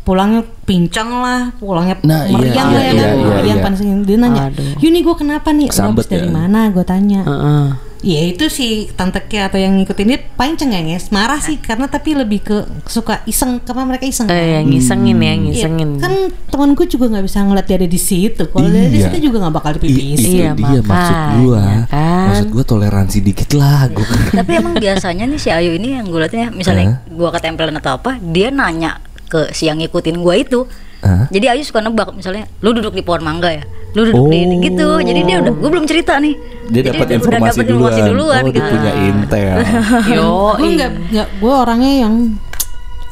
Pulangnya 0.07 0.41
pincang 0.63 1.09
lah, 1.19 1.51
pulangnya 1.59 1.99
Nah, 2.01 2.23
iya, 2.23 2.31
meriang 2.31 2.67
iya, 2.67 2.75
lah 2.75 2.81
ya 2.81 2.87
iya, 2.87 3.03
kan. 3.03 3.11
iya, 3.11 3.27
meriang 3.35 3.59
iya. 3.59 3.65
panas 3.67 3.79
dia 3.83 4.17
nanya, 4.17 4.43
Aduh. 4.47 4.71
"Yuni 4.79 4.99
gue 5.03 5.15
kenapa 5.15 5.51
nih?" 5.51 5.67
"Lu 5.67 5.71
Kesambet 5.75 5.91
habis 5.99 6.07
dari 6.07 6.27
ya. 6.27 6.31
mana?" 6.31 6.59
Gue 6.71 6.85
tanya. 6.87 7.21
Heeh. 7.21 7.65
Ya 7.97 8.21
itu 8.23 8.45
si 8.45 8.67
tante 8.93 9.17
K 9.19 9.49
atau 9.49 9.57
yang 9.57 9.73
ngikutin 9.73 10.05
dia 10.05 10.21
paling 10.37 10.53
cengenges 10.53 11.09
marah 11.09 11.41
sih 11.41 11.57
karena 11.57 11.89
tapi 11.89 12.13
lebih 12.13 12.39
ke 12.39 12.57
suka 12.85 13.25
iseng 13.25 13.57
karena 13.57 13.83
mereka 13.83 14.05
iseng 14.05 14.29
Eh, 14.29 14.53
yang 14.53 14.69
Hmm. 14.69 14.71
ngisengin 14.71 15.17
ya, 15.17 15.25
Iya, 15.25 15.33
ngisengin. 15.35 15.89
kan 15.97 16.13
teman 16.47 16.77
gue 16.77 16.85
juga 16.85 17.09
nggak 17.09 17.25
bisa 17.25 17.41
ngeliat 17.41 17.65
dia 17.65 17.75
ada 17.75 17.89
di 17.89 17.97
situ 17.97 18.43
kalau 18.45 18.69
dia 18.69 18.79
ada 18.79 18.91
di 18.93 19.01
Iya. 19.01 19.09
situ 19.09 19.17
juga 19.25 19.37
nggak 19.41 19.55
bakal 19.57 19.71
itu 19.75 19.85
Iya, 19.89 20.53
dia 20.53 20.79
maksud 20.79 21.17
gua. 21.41 21.61
kan. 21.89 22.25
Maksud 22.29 22.47
gua 22.53 22.63
toleransi 22.63 23.17
dikit 23.17 23.49
lah 23.57 23.89
gua. 23.89 24.05
Tapi 24.31 24.51
emang 24.53 24.77
biasanya 24.77 25.25
nih 25.25 25.39
si 25.41 25.49
Ayu 25.49 25.73
ini 25.73 25.97
yang 25.97 26.05
gue 26.05 26.21
liatnya 26.21 26.53
misalnya 26.53 27.01
gua 27.09 27.33
ketempelan 27.33 27.73
atau 27.75 27.97
apa, 27.97 28.21
dia 28.21 28.53
nanya 28.53 29.01
ke 29.27 29.51
si 29.51 29.67
yang 29.67 29.79
ngikutin 29.79 30.23
gua 30.23 30.35
itu. 30.39 30.65
Hah? 31.03 31.29
Jadi 31.29 31.45
Ayu 31.45 31.61
suka 31.61 31.77
nebak 31.83 32.09
misalnya, 32.09 32.49
lu 32.65 32.73
duduk 32.73 32.97
di 32.97 33.05
pohon 33.05 33.21
mangga 33.21 33.53
ya, 33.53 33.63
lu 33.93 34.01
duduk 34.09 34.33
di 34.33 34.39
Oh. 34.49 34.59
gitu. 34.65 34.89
Jadi 35.05 35.19
dia 35.29 35.37
udah, 35.45 35.53
gue 35.53 35.69
belum 35.69 35.85
cerita 35.85 36.17
nih. 36.17 36.33
Dia 36.73 36.81
Jadi 36.81 36.87
dapat 36.89 37.05
udah 37.05 37.15
informasi 37.21 37.59
duluan. 37.61 37.69
informasi 37.69 38.01
duluan 38.01 38.41
oh, 38.41 38.47
gitu. 38.49 38.57
dia 38.57 38.73
punya 38.73 38.93
intel. 39.05 39.57
Yo, 40.17 40.29
gue 40.57 40.69
nggak 40.73 40.91
nggak 41.13 41.27
gue 41.37 41.53
orangnya 41.53 41.93
yang 42.01 42.13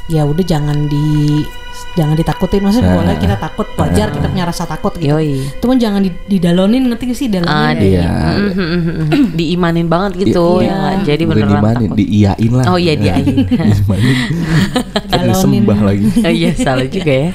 ya 0.09 0.21
udah 0.25 0.45
jangan 0.45 0.77
di 0.89 1.05
jangan 1.95 2.13
ditakutin 2.13 2.59
maksudnya 2.59 2.85
Ah. 2.85 2.95
boleh 2.97 3.15
kita 3.15 3.35
takut 3.35 3.67
wajar 3.73 4.07
kita 4.09 4.27
punya 4.27 4.45
rasa 4.45 4.63
takut 4.63 4.93
gitu 4.93 5.09
Yoi. 5.09 5.39
cuman 5.57 5.75
jangan 5.75 5.99
di, 5.99 6.11
didalonin 6.27 6.83
ngerti 6.85 7.05
sih 7.11 7.27
dalonin 7.27 7.49
Ah, 7.49 7.71
di, 7.71 7.87
Iya. 7.89 8.09
Mm. 8.45 9.31
diimanin 9.33 9.87
banget 9.87 10.11
gitu 10.21 10.59
Iya. 10.59 10.67
ya 10.67 10.75
nggak? 10.75 10.95
jadi 11.05 11.23
beneran 11.25 11.49
dimanin, 11.51 11.87
takut. 11.87 11.97
diiyain 11.97 12.51
lah. 12.51 12.65
Oh 12.67 12.77
iya, 12.77 12.93
diiyain. 12.93 13.25
diimanin. 13.71 14.15
Kan 15.09 15.19
Dalonin. 15.21 15.31
disembah 15.31 15.79
lagi. 15.81 16.05
Oh, 16.17 16.31
iya 16.31 16.49
salah 16.53 16.85
juga 16.85 17.13
ya 17.13 17.29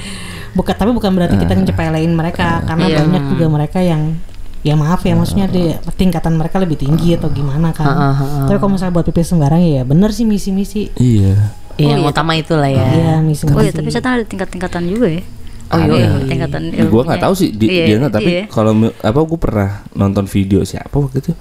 bukan 0.51 0.73
tapi 0.73 0.91
bukan 0.91 1.11
berarti 1.11 1.35
kita 1.37 1.53
ngecepelein 1.53 2.11
mereka 2.11 2.59
karena 2.61 2.85
Iya. 2.85 2.97
banyak 3.01 3.23
juga 3.29 3.45
mereka 3.47 3.79
yang 3.79 4.19
ya 4.61 4.75
maaf 4.75 5.01
ya 5.01 5.15
maksudnya 5.15 5.47
dia 5.47 5.79
tingkatan 5.95 6.35
mereka 6.35 6.59
lebih 6.59 6.75
tinggi 6.75 7.15
atau 7.15 7.31
gimana 7.31 7.71
kan 7.71 7.87
Ah, 7.87 7.95
ah, 8.03 8.13
ah. 8.13 8.45
tapi 8.45 8.59
kalau 8.59 8.75
misalnya 8.75 8.93
buat 8.93 9.07
pipis 9.07 9.31
sembarang 9.31 9.57
ya 9.57 9.81
bener 9.81 10.11
sih 10.11 10.21
misi-misi 10.21 10.91
Iya. 10.93 11.33
Iya, 11.75 11.95
yang 11.95 12.03
utama 12.03 12.35
itulah 12.35 12.67
ya 12.67 12.83
Iya 12.83 13.13
misi-misi 13.19 13.55
Oh 13.55 13.61
iya, 13.61 13.71
tapi 13.71 13.89
saya 13.89 14.03
ada 14.03 14.25
tingkat-tingkatan 14.25 14.83
juga 14.87 15.07
ya. 15.07 15.23
Oh, 15.71 15.79
Ada. 15.79 15.93
iya. 15.95 16.09
tingkatan. 16.27 16.61
Ya, 16.67 16.83
gua 16.83 17.01
nggak 17.07 17.23
tahu 17.23 17.33
sih 17.33 17.49
di, 17.49 17.71
Iya, 17.71 17.85
dia 17.87 17.95
nggak, 18.03 18.11
tapi 18.11 18.31
iya. 18.31 18.43
kalau 18.51 18.75
apa 18.91 19.19
gue 19.23 19.39
pernah 19.39 19.69
nonton 19.95 20.27
video 20.27 20.59
siapa 20.61 20.91
waktu 20.91 21.23
itu. 21.23 21.31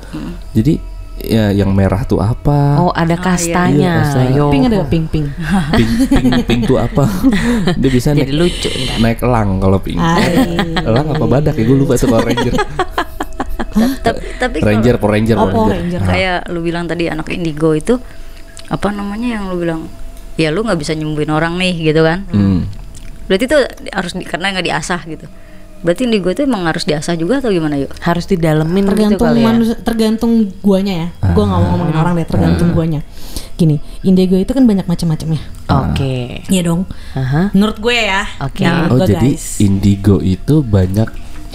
Jadi 0.55 0.75
ya 1.21 1.53
yang 1.53 1.75
merah 1.75 2.01
tuh 2.07 2.17
apa? 2.17 2.81
oh 2.81 2.95
ada 2.95 3.13
iya. 3.13 3.21
kastanya 3.21 3.93
Iya, 3.93 4.05
kasta. 4.09 4.21
yo 4.33 4.45
pink 4.49 4.65
ada 4.73 4.81
pink 4.89 5.07
pink 5.13 5.27
Pink, 5.77 5.91
pink, 6.09 6.33
pink 6.49 6.63
tuh 6.65 6.79
apa? 6.79 7.05
dia 7.81 7.91
bisa 7.91 8.15
jadi 8.15 8.25
naik, 8.25 8.39
lucu 8.39 8.71
naik 9.03 9.19
elang 9.21 9.59
kalau 9.59 9.79
pink. 9.79 9.99
Elang 10.81 11.07
apa 11.11 11.25
badak 11.27 11.59
ya 11.59 11.65
gue 11.67 11.77
lupa 11.77 11.93
itu 11.95 12.07
kalau 12.07 12.23
ranger. 12.23 12.55
Tapi 14.01 14.21
tapi 14.37 14.57
kalau 14.59 14.73
ranger, 14.73 14.95
Ranger, 14.97 15.37
Oh, 15.37 15.45
Ranger. 15.45 15.71
Ranger. 15.71 16.01
kayak 16.03 16.39
lu 16.49 16.61
bilang 16.61 16.87
tadi 16.87 17.07
anak 17.07 17.29
indigo 17.31 17.71
itu 17.73 17.99
apa 18.67 18.89
namanya 18.91 19.39
yang 19.39 19.43
lu 19.51 19.59
bilang 19.59 19.87
ya 20.41 20.49
lu 20.49 20.65
nggak 20.65 20.81
bisa 20.81 20.97
nyembuhin 20.97 21.29
orang 21.29 21.61
nih 21.61 21.75
gitu 21.93 22.01
kan? 22.01 22.25
Hmm. 22.33 22.65
berarti 23.31 23.47
itu 23.47 23.59
harus 23.95 24.13
di, 24.19 24.27
karena 24.27 24.51
nggak 24.59 24.67
diasah 24.67 25.01
gitu. 25.07 25.27
Berarti 25.81 26.05
indigo 26.05 26.29
itu 26.29 26.45
emang 26.45 26.69
harus 26.69 26.85
diasah 26.85 27.17
juga 27.17 27.41
atau 27.41 27.49
gimana 27.49 27.81
yuk? 27.81 27.89
Harus 28.05 28.29
didalemin 28.29 28.85
gitu 28.85 28.91
tergantung 28.93 29.31
ya. 29.33 29.45
manusia 29.45 29.77
tergantung 29.81 30.33
guanya 30.61 30.95
ya. 31.07 31.09
Gua 31.33 31.45
nggak 31.49 31.61
mau 31.63 31.69
ngomongin 31.73 31.97
orang 31.97 32.13
deh 32.19 32.27
tergantung 32.29 32.69
guanya. 32.77 33.01
Gini 33.57 33.81
indigo 34.05 34.37
itu 34.37 34.53
kan 34.53 34.67
banyak 34.69 34.85
macam-macamnya. 34.85 35.41
Oke. 35.71 36.45
Iya 36.53 36.63
dong. 36.67 36.85
Aha. 37.17 37.55
menurut 37.57 37.79
gue 37.81 37.97
ya. 37.97 38.27
Oke. 38.45 38.67
Nah, 38.67 38.89
menurut 38.89 39.01
Oh 39.05 39.09
jadi 39.09 39.31
guys. 39.33 39.63
indigo 39.63 40.17
itu 40.21 40.61
banyak 40.61 41.09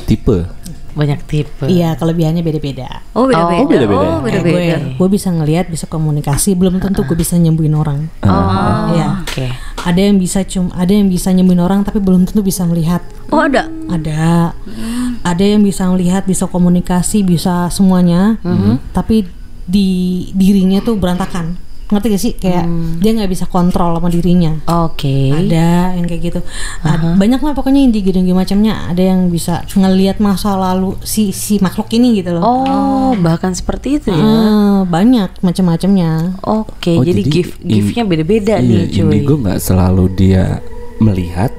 tipe. 0.10 0.50
Banyak 0.96 1.20
tipe 1.25 1.68
iya 1.68 1.94
kelebihannya 1.94 2.40
beda-beda 2.40 3.04
oh 3.12 3.28
beda 3.28 3.44
beda 3.46 3.56
Oh, 3.56 3.68
beda-beda. 3.68 4.00
oh 4.02 4.20
beda 4.20 4.32
Kayak 4.34 4.46
gue, 4.46 4.56
beda 4.58 4.78
gue 4.96 5.08
bisa 5.12 5.30
ngelihat, 5.30 5.66
bisa 5.68 5.86
komunikasi, 5.86 6.56
belum 6.56 6.80
tentu 6.80 7.04
gue 7.04 7.14
bisa 7.14 7.36
nyembuhin 7.36 7.75
orang. 7.75 8.08
oh 8.22 8.90
Iya. 8.90 9.22
oke 9.22 9.48
Ada 9.86 10.02
yang 10.02 10.18
bisa 10.18 10.42
cum, 10.42 10.72
ada 10.72 10.90
yang 10.90 11.06
bisa 11.06 11.30
nyembuhin 11.30 11.60
orang, 11.60 11.84
tapi 11.84 12.00
belum 12.00 12.25
tentu 12.25 12.42
bisa 12.42 12.64
melihat. 12.64 13.06
oh 13.30 13.38
ada 13.38 13.68
Ada, 13.86 14.56
ada 15.22 15.44
yang 15.44 15.62
bisa 15.62 15.86
melihat, 15.88 16.24
bisa 16.24 16.48
komunikasi, 16.48 17.22
bisa 17.22 17.70
semuanya, 17.70 18.42
tapi 18.92 19.30
di 19.64 19.88
dirinya 20.32 20.80
tuh 20.80 20.96
berantakan. 20.96 21.58
Ngerti 21.86 22.08
gak 22.10 22.22
sih? 22.22 22.34
Kayak 22.34 22.65
dia 22.98 23.12
nggak 23.13 23.30
bisa 23.30 23.46
kontrol 23.46 23.94
sama 23.94 24.10
dirinya. 24.10 24.58
oke 24.65 25.18
Ada 25.30 25.94
yang 25.94 26.06
kayak 26.06 26.22
gitu. 26.24 26.39
Ad- 26.82 27.13
Banyak 27.15 27.39
lah 27.39 27.54
pokoknya 27.54 27.82
individu 27.82 28.18
macamnya. 28.34 28.89
Ada 28.89 29.13
yang 29.13 29.30
bisa 29.30 29.62
ngelihat 29.70 30.18
masa 30.18 30.58
lalu 30.58 30.98
si 31.06 31.30
si 31.30 31.62
makhluk 31.62 31.86
ini 31.94 32.20
gitu 32.20 32.34
loh. 32.34 32.42
oh 32.42 33.12
bahkan 33.15 33.54
seperti 33.54 34.01
itu 34.01 34.10
ya 34.10 34.18
Ah, 34.18 34.80
banyak 34.84 35.30
macam-macamnya. 35.39 36.42
Oke, 36.42 36.98
Oh, 36.98 37.06
jadi, 37.06 37.22
jadi 37.22 37.30
gift 37.30 37.54
giftnya 37.62 38.04
beda-beda 38.04 38.58
Iya, 38.58 38.65
nih 38.65 38.84
cuy. 38.89 39.01
indigo 39.06 39.34
nggak 39.38 39.62
selalu 39.62 40.04
dia 40.12 40.60
melihat, 40.98 41.54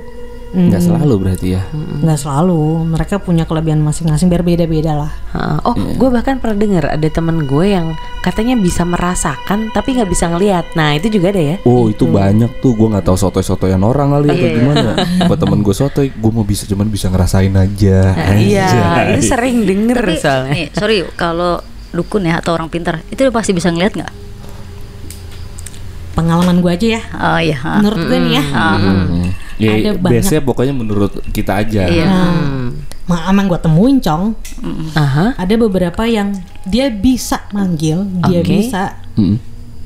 nggak 0.57 0.81
selalu 0.81 1.15
berarti 1.19 1.53
ya. 1.53 1.63
nggak 2.01 2.17
selalu 2.17 2.57
mereka 2.89 3.17
punya 3.17 3.45
kelebihan 3.45 3.77
masing-masing 3.79 4.27
berbeda-beda 4.27 4.97
lah 4.97 5.13
Ha, 5.31 5.61
Oh, 5.63 5.77
gue 5.77 6.09
bahkan 6.09 6.41
pernah 6.41 6.57
dengar 6.57 6.85
ada 6.89 7.05
temen 7.07 7.45
gue 7.45 7.67
yang 7.69 7.93
katanya 8.21 8.57
bisa 8.57 8.83
merasakan 8.83 9.69
tapi 9.69 9.93
nggak 9.93 10.09
bisa 10.09 10.27
ngelihat. 10.27 10.65
Nah 10.73 10.97
itu 10.97 11.13
juga 11.13 11.29
ada 11.29 11.43
ya? 11.45 11.57
Oh 11.63 11.87
itu 11.87 12.09
banyak 12.09 12.49
tuh 12.59 12.73
gue 12.73 12.89
nggak 12.89 13.05
tahu 13.05 13.15
sotoy-sotoyan 13.15 13.79
orang 13.79 14.11
kali 14.11 14.27
atau 14.27 14.49
gimana. 14.51 14.91
Apa 15.21 15.35
temen 15.37 15.61
gue 15.61 15.75
sotoy, 15.75 16.09
gue 16.09 16.33
mau 16.33 16.43
bisa 16.43 16.65
cuman 16.65 16.89
bisa 16.89 17.07
ngerasain 17.07 17.53
aja. 17.53 18.17
Nah, 18.17 18.33
iya, 18.35 18.69
itu 19.13 19.29
sering 19.29 19.63
denger 19.63 19.99
tapi 19.99 20.17
soalnya. 20.17 20.51
nih 20.51 20.65
sorry 20.73 20.97
kalau 21.13 21.61
dukun 21.89 22.25
ya 22.25 22.41
atau 22.41 22.53
orang 22.53 22.67
pintar 22.67 23.05
itu 23.07 23.21
udah 23.21 23.35
pasti 23.35 23.53
bisa 23.53 23.69
ngeliat 23.69 23.93
nggak 23.93 24.13
pengalaman 26.13 26.65
gue 26.65 26.71
aja 26.71 26.89
ya 26.97 27.03
oh 27.13 27.41
iya 27.43 27.59
menurut 27.77 28.01
gue 28.03 28.19
nih 28.19 28.33
ya 28.35 28.45
Hmm. 28.47 29.26
Ya, 29.57 29.73
Ada 29.73 29.91
banyak. 29.97 30.13
biasanya 30.13 30.43
pokoknya 30.43 30.75
menurut 30.75 31.13
kita 31.31 31.59
aja. 31.59 31.89
Iya. 31.89 32.05
Hmm. 32.05 32.85
Ma 33.07 33.31
emang 33.31 33.47
gue 33.47 33.57
temuin 33.57 34.03
cong 34.03 34.35
Aha. 34.93 35.39
ada 35.39 35.55
beberapa 35.57 36.03
yang 36.05 36.35
dia 36.63 36.91
bisa 36.91 37.39
manggil 37.51 38.03
dia 38.27 38.43
Oke. 38.43 38.51
bisa 38.51 38.99
Mm. 39.15 39.39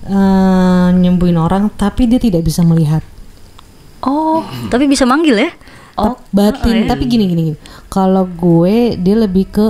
eh, 0.03 0.89
nyembuhin 0.97 1.37
orang 1.37 1.69
tapi 1.71 2.09
dia 2.09 2.17
tidak 2.17 2.43
bisa 2.43 2.65
melihat 2.65 3.05
Oh, 4.01 4.41
tapi 4.67 4.89
bisa 4.89 5.05
manggil 5.05 5.37
ya 5.37 5.53
oh, 5.95 6.17
batin 6.31 6.89
tapi 6.89 7.05
gini 7.05 7.29
gini, 7.29 7.43
gini. 7.47 7.57
kalau 7.87 8.25
gue 8.25 8.97
dia 8.97 9.15
lebih 9.15 9.45
ke 9.47 9.69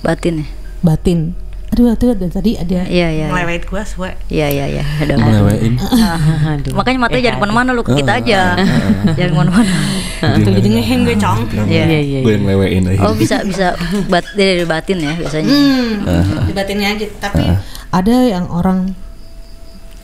batin 0.00 0.44
ya 0.44 0.46
batin 0.80 1.32
aduh 1.70 1.94
aduh 1.94 2.10
ada 2.10 2.26
tadi 2.26 2.58
ada 2.58 2.82
iya 2.90 3.06
iya 3.08 3.08
iya. 3.14 3.26
melewet 3.30 3.62
gue 3.62 3.82
suwe 3.86 4.10
iya 4.26 4.50
iya 4.50 4.66
iya. 4.66 4.82
Ada 4.82 5.14
Melewain. 5.14 5.78
aduh. 6.58 6.72
makanya 6.74 6.98
matanya 6.98 7.22
jangan 7.30 7.38
ke 7.38 7.42
mana-mana 7.46 7.70
lu 7.70 7.82
ke 7.86 7.92
kita 7.94 8.12
aja. 8.18 8.40
Jangan 9.14 9.30
ke 9.30 9.38
mana-mana. 9.38 9.74
Tuh 10.42 10.52
jadi 10.58 10.68
ngeheng 10.68 11.00
gue 11.06 11.16
cong. 11.16 11.38
Iya. 11.70 11.84
Iya, 11.86 12.00
iya, 12.02 12.18
Gue 12.26 12.34
yang 12.34 12.44
lewein 12.50 12.84
aja. 12.90 13.00
oh 13.06 13.14
bisa 13.14 13.46
bisa. 13.46 13.78
Bat 14.10 14.34
dari 14.34 14.66
batin 14.66 14.98
ya 14.98 15.12
biasanya. 15.14 15.46
Hmm, 15.46 15.90
di 16.50 16.52
batinnya 16.52 16.88
aja. 16.98 17.06
Tapi 17.22 17.44
ada 17.94 18.16
yang 18.26 18.50
orang 18.50 18.90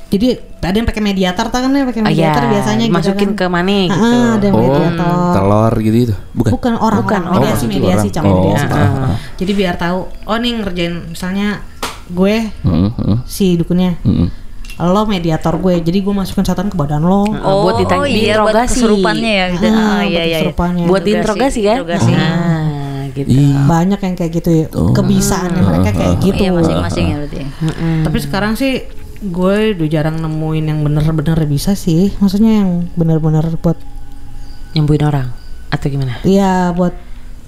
jadi 0.06 0.26
ada 0.60 0.76
yang 0.76 0.84
pakai 0.84 0.98
mediator 1.00 1.46
tuh 1.46 1.58
kan 1.58 1.70
ya 1.70 1.82
pakai 1.84 2.00
Oh, 2.00 2.06
mediator 2.06 2.42
iya. 2.42 2.50
biasanya 2.52 2.84
gitu 2.84 2.96
Masukin 2.96 3.30
kan. 3.32 3.38
ke 3.38 3.46
mana 3.48 3.74
gitu. 3.84 3.98
Ah, 3.98 4.30
ada 4.34 4.46
Oh, 4.48 4.58
mediator. 4.60 5.30
telur 5.32 5.74
gitu 5.80 5.96
itu. 6.00 6.14
Bukan. 6.32 6.50
Bukan 6.52 6.74
orang, 6.76 7.00
Bukan, 7.00 7.22
orang. 7.22 7.26
oh, 7.28 7.34
mediasi 7.36 7.54
maksudnya 7.56 7.74
mediasi 7.76 7.98
orang. 8.00 8.12
cang 8.12 8.24
Oh, 8.24 8.34
mediasi. 8.36 8.66
ah, 8.66 8.78
ah. 8.78 9.16
Jadi 9.34 9.52
biar 9.52 9.74
tahu 9.76 9.98
oh 10.06 10.36
nih 10.36 10.52
ngerjain 10.56 10.94
misalnya 11.08 11.48
gue 12.06 12.36
Mm, 12.62 12.88
mm, 12.88 13.16
si 13.24 13.46
dukunnya 13.54 13.98
mm, 14.00 14.14
mm. 14.16 14.28
lo 14.84 15.02
mediator 15.04 15.54
gue 15.56 15.74
jadi 15.80 15.98
gue 16.00 16.14
masukin 16.14 16.44
setan 16.44 16.68
ke 16.68 16.76
badan 16.76 17.00
lo 17.00 17.26
Oh, 17.42 17.64
buat 17.64 17.80
ditanya- 17.80 18.06
iya, 18.06 18.34
buat 18.36 18.54
kesurupannya 18.64 19.32
ya 19.32 19.46
gitu. 19.52 19.64
Ah, 19.64 19.74
Ah, 19.74 19.82
buat 19.96 20.06
iya 20.06 20.22
iya. 20.24 20.38
kesurupannya. 20.40 20.84
Buat 20.84 21.02
Interogasi, 21.02 21.58
diinterogasi 21.58 21.60
kan? 21.60 21.76
interogasi. 21.76 22.12
Ah, 22.12 23.02
gitu. 23.10 23.28
Banyak 23.64 24.00
yang 24.00 24.14
kayak 24.14 24.32
gitu 24.32 24.50
ya 24.52 24.66
Oh. 24.72 24.92
kebisaannya 24.92 25.62
mereka 25.62 25.90
kayak 25.92 26.14
gitu 26.20 26.40
Iya 26.40 26.50
masing-masing 26.52 27.04
ya 27.06 27.16
berarti. 27.18 27.38
tapi 28.02 28.16
sekarang 28.20 28.52
sih 28.54 28.72
gue 29.26 29.56
udah 29.74 29.88
jarang 29.88 30.16
nemuin 30.16 30.64
yang 30.64 30.78
bener-bener 30.80 31.38
bisa 31.44 31.72
sih 31.72 32.14
maksudnya 32.16 32.60
yang 32.60 32.70
bener-bener 32.92 33.44
buat 33.56 33.76
Nyembuhin 34.72 35.02
orang 35.02 35.28
atau 35.66 35.86
gimana? 35.86 36.20
Iya 36.20 36.68
buat 36.70 36.92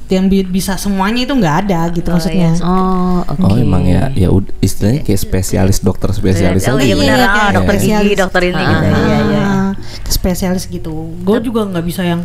yang 0.08 0.26
bi- 0.26 0.48
bisa 0.48 0.74
semuanya 0.74 1.22
itu 1.22 1.30
nggak 1.30 1.56
ada 1.62 1.92
gitu 1.92 2.08
maksudnya. 2.08 2.56
Oh, 2.58 3.20
oke. 3.22 3.44
Oh 3.44 3.52
emang 3.54 3.84
ya 3.84 4.08
ya 4.10 4.32
ud- 4.32 4.48
istilahnya 4.58 5.04
kayak 5.04 5.20
spesialis 5.20 5.78
dokter 5.78 6.08
spesialis 6.10 6.64
Oh 6.64 6.74
aja. 6.74 6.80
iya 6.80 6.96
benar, 6.96 7.12
Iya, 7.12 7.20
ah, 7.20 7.34
kayak 7.34 7.52
dokter 7.52 7.74
gigi, 7.74 7.84
spesialis. 7.84 8.16
dokter 8.16 8.40
ini 8.42 8.62
gitu. 8.64 8.84
Iya 8.88 9.18
iya. 9.22 9.42
Ah, 9.44 9.70
spesialis 10.02 10.64
gitu. 10.66 10.92
Gue 11.20 11.38
juga 11.38 11.60
nggak 11.62 11.84
bisa 11.84 12.00
yang 12.02 12.24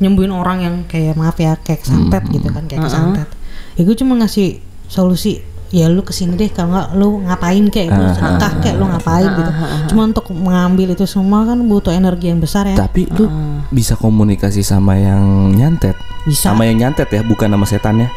nyembuhin 0.00 0.32
orang 0.32 0.58
yang 0.58 0.74
kayak 0.84 1.12
maaf 1.12 1.36
ya 1.36 1.52
kayak 1.54 1.84
kesantet 1.84 2.24
gitu 2.32 2.48
kan 2.48 2.64
kayak 2.64 2.80
kesantet. 2.82 3.28
Ya 3.76 3.82
gue 3.84 3.92
cuma 3.94 4.16
ngasih 4.16 4.56
solusi. 4.86 5.44
Ya 5.70 5.86
lu 5.86 6.02
ke 6.02 6.10
sini 6.10 6.34
deh 6.34 6.50
kalau 6.50 6.74
nggak 6.74 6.88
lu 6.98 7.08
ngapain 7.30 7.64
kayak 7.70 7.94
lu 7.94 8.10
sedekah 8.10 8.52
kayak 8.58 8.76
lu 8.78 8.90
ngapain 8.90 9.30
gitu. 9.30 9.52
Cuma 9.94 10.10
untuk 10.10 10.26
mengambil 10.34 10.98
itu 10.98 11.06
semua 11.06 11.46
kan 11.46 11.62
butuh 11.62 11.94
energi 11.94 12.26
yang 12.26 12.42
besar 12.42 12.66
ya. 12.66 12.74
Tapi 12.74 13.06
lu 13.06 13.30
bisa 13.70 13.94
komunikasi 13.94 14.66
sama 14.66 14.98
yang 14.98 15.54
nyantet. 15.54 15.94
Bisa. 16.26 16.50
Sama 16.50 16.66
yang 16.66 16.82
nyantet 16.82 17.06
ya, 17.14 17.22
bukan 17.22 17.54
sama 17.54 17.66
setannya. 17.70 18.10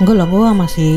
Enggak 0.00 0.16
lah 0.16 0.26
gue 0.28 0.48
masih 0.56 0.90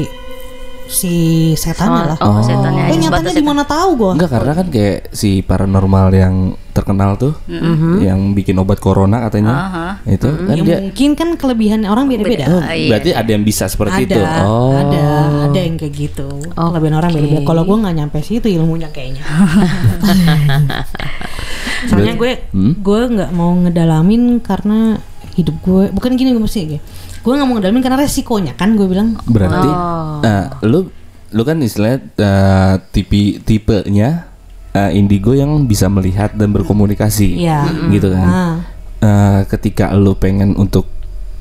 si 0.90 1.14
setannya 1.54 2.12
lah. 2.12 2.18
Oh, 2.20 2.42
setannya 2.42 2.90
Eh 2.90 2.92
aja. 2.92 3.00
nyatanya 3.08 3.32
di 3.32 3.42
mana 3.42 3.64
tahu 3.64 3.90
gua. 3.96 4.12
Enggak 4.18 4.30
karena 4.34 4.52
kan 4.52 4.68
kayak 4.68 5.08
si 5.12 5.40
paranormal 5.40 6.12
yang 6.12 6.36
terkenal 6.70 7.14
tuh 7.14 7.34
yang 8.00 8.32
bikin 8.34 8.56
obat 8.56 8.78
corona 8.78 9.22
katanya. 9.22 9.54
Itu 10.04 10.28
kan 10.40 10.52
Ya 10.52 10.64
dia 10.64 10.78
mungkin 10.82 11.10
kan 11.14 11.30
kelebihan 11.36 11.84
orang 11.84 12.08
beda-beda. 12.08 12.46
Oh, 12.48 12.62
iya. 12.66 12.90
berarti 12.90 13.10
ada 13.14 13.30
yang 13.30 13.44
bisa 13.44 13.66
seperti 13.66 14.04
ada, 14.04 14.10
itu. 14.10 14.20
Oh. 14.42 14.74
ada, 14.74 15.02
ada 15.46 15.60
yang 15.60 15.76
kayak 15.76 15.94
gitu. 15.94 16.28
Kelebihan 16.50 16.96
orang 16.96 17.10
beda-beda. 17.12 17.42
Kalau 17.46 17.62
gua 17.64 17.76
nggak 17.86 17.96
nyampe 17.96 18.18
situ 18.20 18.48
ilmunya 18.50 18.90
kayaknya. 18.90 19.24
Soalnya 21.88 22.14
gue, 22.14 22.32
Hmm? 22.52 22.74
gue 22.76 23.02
nggak 23.08 23.32
mau 23.32 23.56
ngedalamin 23.56 24.44
karena 24.44 25.00
hidup 25.36 25.56
gue 25.64 25.84
bukan 25.90 26.12
gini 26.16 26.32
gue 26.32 26.44
mesti 26.44 26.60
gue. 26.68 26.80
Gue 27.30 27.38
nggak 27.38 27.46
mau 27.46 27.56
ngedalamin 27.56 27.84
karena 27.84 27.98
resikonya 28.00 28.54
kan 28.56 28.74
gue 28.74 28.90
bilang. 28.90 29.14
Berarti 29.22 29.70
Oh. 29.70 30.26
eh, 30.26 30.46
lu 30.64 30.90
lu 31.30 31.42
kan 31.44 31.62
istilahnya 31.62 32.02
eh, 32.18 32.74
tipe 32.90 33.38
tipenya 33.40 34.26
eh, 34.72 34.92
indigo 34.92 35.32
yang 35.32 35.54
bisa 35.64 35.86
melihat 35.88 36.34
dan 36.34 36.50
berkomunikasi. 36.50 37.38
Iya. 37.38 37.70
Gitu 37.88 38.10
kan. 38.10 38.26
Ah. 38.26 38.56
Eh, 39.00 39.40
ketika 39.48 39.94
lu 39.94 40.18
pengen 40.18 40.58
untuk 40.58 40.90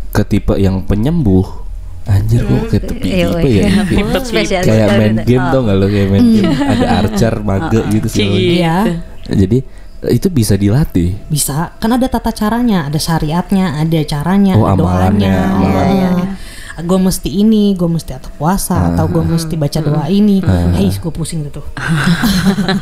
ke 0.08 0.22
tipe 0.22 0.52
yang 0.54 0.84
penyembuh 0.84 1.64
Anjir 2.04 2.40
kok 2.40 2.72
kayak 2.72 2.84
tipe, 2.86 3.04
Iya, 3.04 3.26
tipe 3.30 3.48
ya 3.50 3.62
iya. 3.62 3.68
Kayak- 3.84 4.24
Spesialis 4.24 4.64
Kayak 4.64 4.86
sekali, 4.86 4.96
main 4.98 5.12
Teh. 5.14 5.24
game 5.26 5.40
Ah. 5.40 5.50
tau 5.50 5.60
gak 5.62 5.76
lo 5.76 5.86
Kayak 5.86 6.08
main 6.08 6.24
game 6.26 6.52
Ada 6.56 6.86
archer, 6.98 7.34
mage 7.42 7.80
gitu 7.90 8.08
sih 8.08 8.24
Iya. 8.56 8.76
Jadi 9.26 9.58
itu 10.06 10.30
bisa 10.30 10.54
dilatih. 10.54 11.18
Bisa, 11.26 11.74
kan 11.82 11.90
ada 11.90 12.06
tata 12.06 12.30
caranya, 12.30 12.86
ada 12.86 12.96
syariatnya, 12.96 13.82
ada 13.82 13.98
caranya, 14.06 14.54
Oh, 14.54 14.70
ada 14.70 14.78
amalannya, 14.78 15.26
doanya. 15.26 15.50
amalannya. 15.50 16.10
Gue 16.78 16.98
mesti 17.02 17.42
ini, 17.42 17.74
gue 17.74 17.90
mesti 17.90 18.14
atau 18.14 18.30
puasa, 18.38 18.94
atau 18.94 19.10
gue 19.10 19.18
mesti 19.20 19.58
baca 19.58 19.82
doa 19.82 20.06
ini. 20.06 20.38
Hei, 20.78 20.94
gue 20.94 21.10
pusing 21.10 21.42
gitu. 21.42 21.58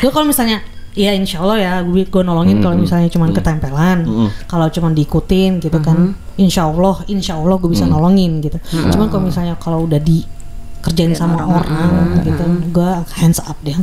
gue 0.00 0.08
kalau 0.08 0.24
misalnya, 0.24 0.64
ya 0.96 1.12
insya 1.12 1.44
Allah 1.44 1.58
ya, 1.60 1.72
gue 1.84 2.08
gue 2.08 2.22
nolongin 2.24 2.62
kalau 2.62 2.72
misalnya 2.72 3.12
cuman 3.12 3.36
ketempelan, 3.36 4.08
kalau 4.48 4.72
cuman 4.72 4.96
diikutin 4.96 5.60
gitu 5.60 5.76
kan, 5.84 6.16
insya 6.36 6.64
Allah, 6.64 7.04
insya 7.06 7.36
Allah 7.36 7.56
gue 7.60 7.68
bisa 7.68 7.84
nolongin 7.84 8.40
gitu. 8.40 8.56
Cuman 8.64 9.12
kalau 9.12 9.28
misalnya 9.28 9.60
kalau 9.60 9.84
udah 9.84 10.00
dikerjain 10.86 11.12
sama 11.12 11.42
orang, 11.42 11.66
gitu, 12.22 12.44
gue 12.70 12.90
hands 13.12 13.42
up 13.42 13.58
deh. 13.60 13.74
Eh, 13.74 13.82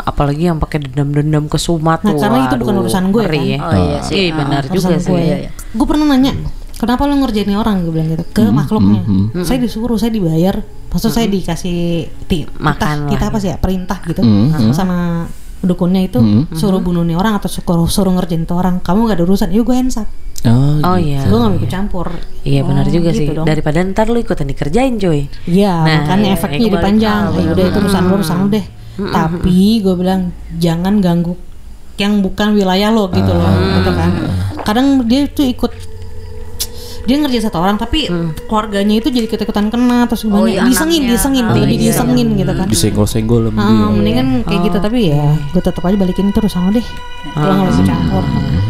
apalagi 0.00 0.46
yang 0.46 0.62
pakai 0.62 0.78
dendam-dendam 0.80 1.50
ke 1.50 1.58
sumat 1.58 2.00
Nah, 2.00 2.14
tuh. 2.14 2.22
karena 2.22 2.38
itu 2.46 2.54
bukan 2.56 2.74
urusan 2.78 3.04
gue, 3.10 3.24
kan? 3.24 3.34
ya. 3.34 3.58
Oh 3.58 3.74
iya 3.74 3.98
sih. 4.00 4.14
Iya, 4.14 4.30
benar 4.32 4.62
juga 4.64 4.94
sih. 4.94 5.10
gue. 5.10 5.18
Iya, 5.18 5.36
iya. 5.36 5.50
Gue 5.50 5.82
pernah 5.84 6.06
nanya, 6.06 6.32
kenapa 6.76 7.02
lo 7.04 7.14
ngerjain 7.16 7.50
orang? 7.52 7.82
Gue 7.82 7.92
bilang 7.92 8.08
gitu 8.08 8.24
ke 8.30 8.42
makhluknya. 8.46 9.02
Saya 9.42 9.58
disuruh, 9.58 9.98
saya 9.98 10.14
dibayar. 10.14 10.62
Maksud 10.94 11.10
saya 11.10 11.26
dikasih 11.26 11.78
ti- 12.24 12.46
Makan 12.46 13.10
kita 13.10 13.26
apa 13.26 13.42
sih 13.42 13.50
ya 13.50 13.58
perintah 13.58 13.98
gitu 14.06 14.22
Mhm. 14.22 14.70
sama 14.70 15.26
dukunnya 15.58 16.06
itu 16.06 16.22
suruh 16.54 16.78
bunuh 16.78 17.02
nih 17.02 17.18
orang 17.18 17.34
atau 17.34 17.50
suruh 17.50 17.90
suruh 17.90 18.14
ngerjain 18.14 18.46
tuh 18.46 18.54
orang. 18.54 18.78
Kamu 18.78 19.10
gak 19.10 19.18
ada 19.18 19.24
urusan. 19.26 19.50
Yuk 19.50 19.66
gue 19.66 19.74
hands 19.74 19.98
up. 19.98 20.06
Oh, 20.44 20.76
Oh 20.82 20.94
gitu. 20.94 21.08
iya. 21.08 21.20
Gue 21.22 21.38
gak 21.38 21.48
mau 21.48 21.56
ikut 21.56 21.70
campur. 21.70 22.06
Iya 22.42 22.60
benar 22.62 22.84
Oh, 22.84 22.90
juga 22.90 23.08
gitu 23.10 23.20
sih. 23.22 23.26
dong. 23.32 23.44
Daripada 23.44 23.78
ntar 23.82 24.06
lu 24.06 24.18
ikutan 24.18 24.44
dikerjain 24.44 24.94
cuy. 24.94 25.24
Iya, 25.44 25.72
Nah, 25.74 25.96
makanya 26.02 26.26
iya, 26.26 26.36
efeknya 26.36 26.58
iya, 26.58 26.66
jadi 26.66 26.78
panjang. 26.78 27.22
ke- 27.24 27.38
Ya 27.38 27.48
udah 27.50 27.64
itu 27.64 27.78
urusan 27.80 28.02
lu, 28.02 28.14
urusan 28.14 28.36
lu 28.38 28.46
deh. 28.50 28.66
Tapi 28.94 29.58
gue 29.80 29.94
bilang 29.94 30.20
jangan 30.54 30.94
ganggu 30.98 31.34
yang 31.94 32.20
bukan 32.20 32.52
wilayah 32.52 32.88
lo 32.88 33.08
gitu 33.08 33.26
loh, 33.28 33.48
gitu 33.74 33.90
kan. 33.90 34.10
Kadang 34.60 34.86
dia 35.04 35.24
tuh 35.26 35.44
ikut 35.44 35.72
dia 37.04 37.20
ngerjain 37.20 37.44
satu 37.44 37.60
orang 37.60 37.76
tapi 37.76 38.08
keluarganya 38.42 38.96
itu 38.96 39.08
jadi 39.08 39.26
ikut-ikutan 39.26 39.68
kena 39.68 40.06
terus 40.06 40.24
Oh, 40.24 40.40
banyak 40.40 40.56
iya, 40.56 40.64
disengin, 40.64 41.04
anaknya. 41.04 41.12
disengin, 41.12 41.44
Oh, 41.44 41.56
iya. 41.58 41.76
disengin 41.78 42.28
gitu 42.34 42.52
kan. 42.54 42.66
Disenggol-senggol 42.66 43.40
sama 43.46 43.60
Ah, 43.60 43.88
mendingan 43.90 44.40
kayak 44.42 44.60
gitu 44.64 44.78
tapi 44.78 44.98
ya 45.10 45.20
gue 45.46 45.60
tetap 45.60 45.80
aja 45.80 45.96
balikin 45.96 46.28
itu 46.28 46.38
urusan 46.38 46.60
lo 46.62 46.70
deh. 46.72 46.86
Lo 47.34 47.52
nggak 47.52 47.70
usah 47.70 47.84
campur. 47.84 48.24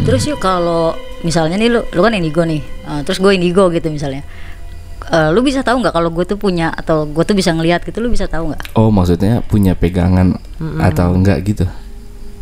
Terus 0.04 0.22
yuk 0.28 0.38
kalau 0.38 0.92
misalnya 1.20 1.56
nih 1.56 1.72
lu 1.72 1.80
lu 1.88 2.00
kan 2.00 2.12
indigo 2.12 2.44
nih, 2.44 2.60
uh, 2.84 3.00
terus 3.02 3.18
gue 3.18 3.32
indigo 3.32 3.68
gitu 3.68 3.88
misalnya. 3.88 4.22
Eh, 5.04 5.28
lu 5.36 5.44
bisa 5.44 5.60
tahu 5.60 5.84
nggak 5.84 5.92
kalau 5.92 6.08
gue 6.08 6.24
tuh 6.24 6.40
punya 6.40 6.72
atau 6.72 7.04
gue 7.04 7.20
tuh 7.22 7.36
bisa 7.36 7.52
ngelihat 7.52 7.84
gitu 7.84 8.00
lu 8.00 8.08
bisa 8.08 8.24
tahu 8.24 8.48
nggak? 8.48 8.72
Oh 8.72 8.88
maksudnya 8.88 9.44
punya 9.44 9.76
pegangan 9.76 10.40
Atau 10.80 11.12
enggak 11.12 11.44
gitu 11.44 11.68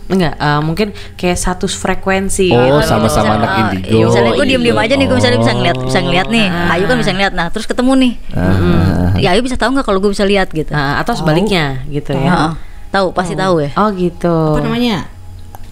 Enggak, 0.06 0.38
eh, 0.38 0.60
mungkin 0.62 0.88
kayak 1.16 1.38
satu 1.40 1.66
frekuensi. 1.66 2.54
Oh, 2.54 2.78
gitu. 2.78 2.86
sama-sama 2.86 3.34
anak 3.34 3.50
Ah, 3.50 3.58
indigo. 3.66 3.90
iya, 3.90 4.04
misalnya 4.06 4.30
gue 4.30 4.38
Oh, 4.38 4.46
diem-diem 4.46 4.76
iya. 4.78 4.84
aja 4.86 4.94
nih 4.94 5.06
gue 5.08 5.16
misalnya 5.16 5.38
bisa 5.40 5.50
Oh. 5.50 5.56
ngeliat 5.58 5.76
bisa 5.82 5.98
ngeliat 5.98 6.28
nih. 6.30 6.46
Ayu 6.70 6.84
kan 6.86 6.96
bisa 7.00 7.10
ngeliat. 7.10 7.32
Nah 7.34 7.46
terus 7.50 7.66
ketemu 7.66 7.92
nih. 7.98 8.12
Ah. 8.30 9.10
Ya 9.18 9.28
Ayu 9.34 9.40
bisa 9.42 9.56
tahu 9.58 9.70
nggak 9.74 9.86
kalau 9.88 9.98
gue 9.98 10.10
bisa 10.12 10.22
lihat 10.22 10.54
gitu? 10.54 10.70
Nah, 10.70 11.02
atau 11.02 11.18
sebaliknya 11.18 11.82
gitu 11.88 12.14
ya. 12.14 12.30
Heeh. 12.30 12.52
Tahu 12.92 13.10
pasti 13.10 13.34
tahu 13.34 13.58
ya. 13.58 13.70
Oh 13.74 13.90
gitu. 13.90 14.36
Apa 14.54 14.62
namanya? 14.62 15.08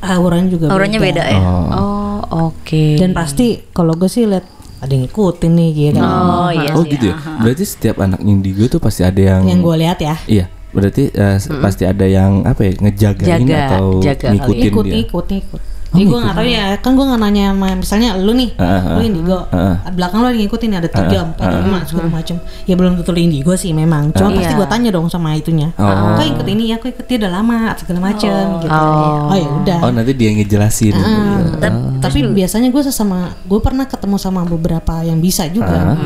Auranya 0.00 0.48
juga 0.48 0.64
Auranya 0.72 0.98
beda 0.98 1.22
ya. 1.28 1.38
Oh. 1.40 1.68
Oh 1.70 2.18
oke. 2.52 2.96
Dan 2.96 3.12
pasti 3.12 3.60
kalau 3.70 3.96
gue 3.96 4.08
sih 4.08 4.24
lihat 4.24 4.44
ada 4.80 4.92
yang 4.96 5.04
ngikutin 5.04 5.52
nih 5.52 5.70
gitu. 5.76 6.00
Oh 6.00 6.48
iya 6.48 6.72
Oh 6.72 6.84
gitu 6.88 7.12
ya 7.12 7.16
Berarti 7.20 7.64
setiap 7.68 8.00
anak 8.00 8.24
indigo 8.24 8.64
tuh 8.64 8.80
pasti 8.80 9.04
ada 9.04 9.20
yang 9.20 9.44
Yang 9.44 9.60
gue 9.60 9.76
lihat 9.76 9.98
ya. 10.00 10.16
Iya 10.24 10.46
Berarti 10.70 11.10
eh, 11.10 11.36
pasti 11.60 11.82
ada 11.82 12.06
yang 12.06 12.46
apa 12.46 12.62
ya 12.62 12.72
ngejagain 12.78 13.42
Jaga, 13.42 13.58
atau 13.66 13.86
jaga 13.98 14.26
kali. 14.30 14.38
ngikutin 14.38 14.70
ikut 14.70 14.84
dia. 14.86 14.96
ikut 15.02 15.26
ikut 15.34 15.62
Jadi 15.90 16.06
gue 16.06 16.18
gak 16.22 16.36
tahu 16.38 16.46
ya, 16.46 16.64
kan 16.78 16.94
gue 16.94 17.02
gak 17.02 17.18
nanya 17.18 17.44
sama 17.50 17.66
misalnya 17.74 18.14
lu 18.14 18.30
nih, 18.30 18.54
Ah, 18.56 18.94
lu 18.94 19.02
ah, 19.02 19.04
indigo, 19.04 19.38
ah, 19.50 19.74
belakang 19.90 20.22
lu 20.22 20.26
ada 20.26 20.34
yang 20.34 20.46
ngikutin 20.46 20.70
ada 20.72 20.86
tiga, 20.86 21.18
empat, 21.26 21.46
lima, 21.60 21.78
segala 21.82 22.08
macem. 22.08 22.36
Ya 22.62 22.78
belum 22.78 22.94
tentu 22.94 23.10
lu 23.10 23.18
indigo 23.18 23.52
sih 23.54 23.74
memang, 23.74 24.14
cuma 24.14 24.30
pasti 24.30 24.54
Iya. 24.54 24.58
gue 24.58 24.68
tanya 24.70 24.90
dong 24.94 25.10
sama 25.10 25.34
itunya. 25.34 25.74
Oh. 25.74 26.14
Kok 26.14 26.26
ikut 26.30 26.46
ini 26.46 26.70
ya, 26.70 26.78
kok 26.78 26.88
ikut 26.88 27.04
dia 27.04 27.16
udah 27.18 27.32
lama, 27.34 27.74
segala 27.74 27.98
macem 28.06 28.30
gitu. 28.62 28.70
Oh. 28.70 29.28
Oh 29.28 29.36
ya 29.36 29.48
udah. 29.50 29.78
Oh 29.82 29.90
nanti 29.90 30.12
dia 30.14 30.30
ngejelasin. 30.30 30.94
Gitu. 30.94 31.58
ta- 31.58 31.74
tapi 32.00 32.22
biasanya 32.30 32.70
gue 32.70 32.82
sesama, 32.82 33.34
gue 33.42 33.58
pernah 33.58 33.84
ketemu 33.84 34.16
sama 34.16 34.46
beberapa 34.46 35.02
yang 35.02 35.18
bisa 35.18 35.50
juga, 35.50 35.98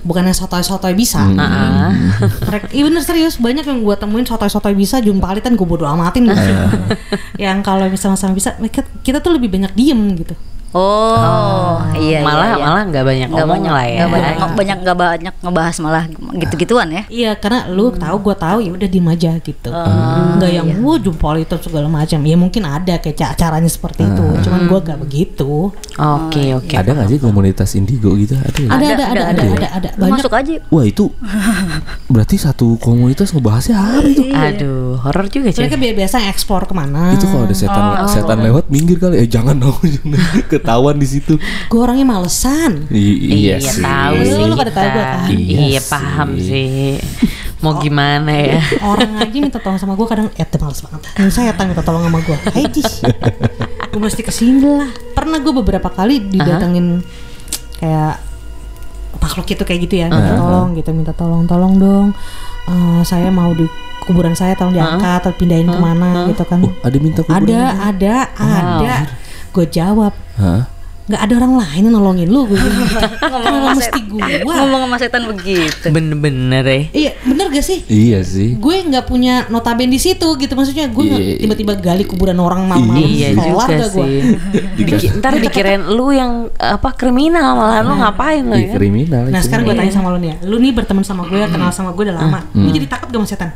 bukannya 0.00 0.32
sotoy-sotoy 0.32 0.94
bisa. 0.94 1.26
Ah, 1.34 1.90
Mereka, 2.46 2.70
iya 2.70 2.82
bener 2.86 3.02
serius 3.02 3.34
banyak 3.36 3.66
yang 3.66 3.82
gue 3.82 3.94
temuin 3.94 4.22
sotoy-sotoy 4.22 4.72
bisa 4.72 4.98
jumpa 4.98 5.26
alitan 5.26 5.58
gue 5.58 5.66
bodo 5.66 5.84
amatin 5.84 6.30
gitu. 6.30 6.52
yang 7.36 7.60
kalau 7.60 7.86
bisa 7.88 8.06
sama-sama 8.06 8.32
bisa 8.32 8.54
mereka 8.58 8.86
kita 9.08 9.24
tuh 9.24 9.40
lebih 9.40 9.48
banyak 9.48 9.72
diem 9.72 10.20
gitu. 10.20 10.36
Oh, 10.76 11.80
iya 11.96 12.20
malah 12.20 12.52
iya, 12.52 12.56
iya. 12.60 12.64
malah 12.68 12.82
nggak 12.92 13.04
banyak 13.08 13.28
nggak 13.32 13.46
ngomong 13.48 13.56
banyak, 13.64 13.72
lah 13.72 13.86
ya. 13.88 13.96
nggak 13.96 14.10
banyak 14.12 14.34
nggak 14.36 14.52
banyak 14.52 14.78
nggak 14.84 14.98
banyak 14.98 15.34
ngebahas 15.40 15.76
malah 15.80 16.04
gitu-gituan 16.36 16.88
ya. 16.92 17.02
Iya 17.08 17.30
karena 17.40 17.72
lu 17.72 17.88
tahu 17.96 18.16
gue 18.20 18.36
tahu 18.36 18.58
ya 18.60 18.70
udah 18.76 18.88
diem 18.88 19.08
aja 19.08 19.32
gitu. 19.40 19.70
Nggak 19.72 20.50
yang 20.52 20.68
wah 20.84 20.98
jumpa 21.00 21.24
alitan 21.24 21.58
segala 21.64 21.88
macam. 21.88 22.20
Ya 22.20 22.36
mungkin 22.36 22.62
ada 22.68 23.00
kayak 23.00 23.16
ca- 23.16 23.36
caranya 23.36 23.70
seperti 23.72 24.04
itu. 24.04 24.24
Cuman 24.44 24.60
gue 24.68 24.78
gak 24.84 24.98
begitu. 25.00 25.72
Oke 25.96 26.52
oke. 26.52 26.74
Ada 26.76 26.90
nggak 26.92 27.08
sih 27.10 27.18
komunitas 27.18 27.72
indigo 27.72 28.12
gitu? 28.14 28.36
Ada. 28.36 28.60
Ada 28.68 28.86
ada 28.92 29.04
ada 29.04 29.04
ada, 29.08 29.22
ada 29.24 29.42
ada. 29.48 29.68
ada 29.72 29.88
banyak. 29.96 30.20
masuk 30.20 30.32
aja. 30.36 30.52
Wah 30.68 30.84
itu 30.84 31.04
berarti 32.12 32.36
satu 32.36 32.76
komunitas 32.76 33.32
ngebahasnya 33.32 33.76
apa 33.76 34.04
itu? 34.04 34.22
Aduh, 34.30 35.00
horor 35.00 35.26
juga 35.32 35.48
cuy. 35.48 35.64
Mereka 35.64 35.76
bi- 35.80 35.96
biasa 35.96 36.28
eksplor 36.28 36.68
ke 36.68 36.74
mana. 36.76 37.16
Itu 37.16 37.24
kalau 37.24 37.48
ada 37.48 37.56
setan 37.56 37.84
setan 38.12 38.38
lewat 38.44 38.68
minggir 38.68 39.00
kali. 39.00 39.24
Eh 39.24 39.28
jangan 39.28 39.56
dong, 39.56 39.76
ketahuan 40.58 40.94
di 40.94 41.06
situ. 41.06 41.34
Gue 41.66 41.80
orangnya 41.80 42.04
malesan. 42.04 42.86
I- 42.88 42.98
iya, 43.46 43.56
Iya 43.56 43.70
sih. 43.70 43.80
tahu 43.80 44.14
Lu- 44.14 44.26
sih 44.26 44.42
lu 44.44 44.54
pada 44.54 44.72
tahu 44.72 44.86
kita. 44.86 45.02
kan? 45.04 45.28
Iya 45.30 45.58
Iya 45.64 45.80
paham 45.82 46.28
sih. 46.36 46.98
Mau 47.58 47.74
gimana 47.76 48.30
ya? 48.30 48.62
Orang 48.80 49.16
aja 49.16 49.34
minta 49.34 49.58
tolong 49.58 49.76
sama 49.76 49.92
gue 49.92 50.06
kadang 50.06 50.28
eh 50.30 50.44
tuh 50.44 50.58
males 50.58 50.78
banget. 50.78 51.00
Yang 51.16 51.30
saya 51.32 51.50
minta 51.60 51.82
tolong 51.82 52.02
sama 52.02 52.18
gue. 52.20 52.36
Hai 52.48 52.64
Jis. 52.68 53.02
gue 53.88 54.00
mesti 54.00 54.20
ke 54.20 54.30
sini 54.30 54.62
lah. 54.62 54.86
Pernah 55.12 55.38
gue 55.38 55.50
beberapa 55.52 55.88
kali 55.88 56.22
didatengin 56.24 57.02
kayak 57.76 58.22
makhluk 59.18 59.46
itu 59.48 59.62
kayak 59.62 59.80
gitu 59.82 59.94
ya 59.96 60.06
minta 60.06 60.34
tolong 60.36 60.68
gitu 60.72 60.90
minta 60.92 61.12
tolong 61.12 61.42
tolong 61.44 61.74
dong 61.76 62.08
Eh, 62.68 63.00
saya 63.00 63.32
mau 63.32 63.48
di 63.50 63.64
kuburan 63.98 64.36
saya 64.36 64.52
tolong 64.52 64.72
diangkat 64.72 65.24
atau 65.24 65.32
pindahin 65.32 65.64
ke 65.64 65.78
mana 65.78 66.28
gitu 66.28 66.44
kan 66.44 66.60
Oh, 66.60 66.72
ada 66.84 66.98
minta 66.98 67.20
kuburan 67.22 67.40
ada 67.40 67.48
juga? 67.48 67.64
ada 67.80 68.14
ada 68.36 68.94
gue 69.50 69.66
jawab 69.66 70.12
Hah? 70.34 70.64
nggak 71.08 71.24
ada 71.24 71.34
orang 71.36 71.54
lain 71.56 71.82
yang 71.82 71.94
nolongin 71.94 72.28
lu 72.28 72.44
gue 72.44 72.52
bilang 72.52 72.84
kenapa 73.32 73.72
mesti 73.72 74.00
gue 74.04 74.20
Ngomong 74.44 74.82
sama 74.84 74.96
setan 74.98 75.24
begitu. 75.24 75.88
Bener-bener 75.88 76.60
ya. 76.60 76.80
iya 76.92 77.10
bener 77.22 77.48
gak 77.48 77.64
sih 77.64 77.80
Iya 77.82 78.20
sih. 78.20 78.52
gue 78.54 78.76
nggak 78.84 79.08
punya 79.08 79.48
notaben 79.48 79.88
di 79.88 79.96
situ 79.96 80.28
gitu 80.36 80.52
maksudnya 80.52 80.84
gue 80.86 81.00
nggak 81.02 81.22
Iya. 81.22 81.36
tiba-tiba 81.40 81.72
gali 81.76 82.04
kuburan 82.04 82.36
orang 82.36 82.60
malam-malam 82.62 83.00
Iya 83.00 83.32
juga 83.32 83.64
gak 83.78 83.88
gue 83.90 84.04
sih. 84.04 84.20
Diki- 84.76 85.10
ntar 85.16 85.32
dikirain 85.34 85.80
lu 85.82 86.12
yang 86.12 86.32
apa 86.54 86.92
kriminal 86.92 87.56
malah 87.56 87.80
lu 87.80 87.96
ngapain 87.96 88.44
lu 88.44 88.52
Ih, 88.54 88.68
ya? 88.68 88.74
kriminal. 88.76 89.22
nah 89.26 89.40
sekarang 89.40 89.64
gue 89.64 89.74
tanya 89.74 89.88
sama 89.90 90.12
lu 90.12 90.20
nih 90.20 90.28
ya 90.28 90.44
lu 90.44 90.60
nih 90.60 90.76
berteman 90.76 91.00
sama 91.02 91.24
gue 91.24 91.40
kenal 91.40 91.72
sama 91.72 91.90
gue 91.90 92.04
udah 92.04 92.16
lama 92.18 92.44
lu 92.52 92.68
jadi 92.68 92.84
takut 92.84 93.08
gak 93.08 93.16
sama 93.16 93.24
setan 93.26 93.50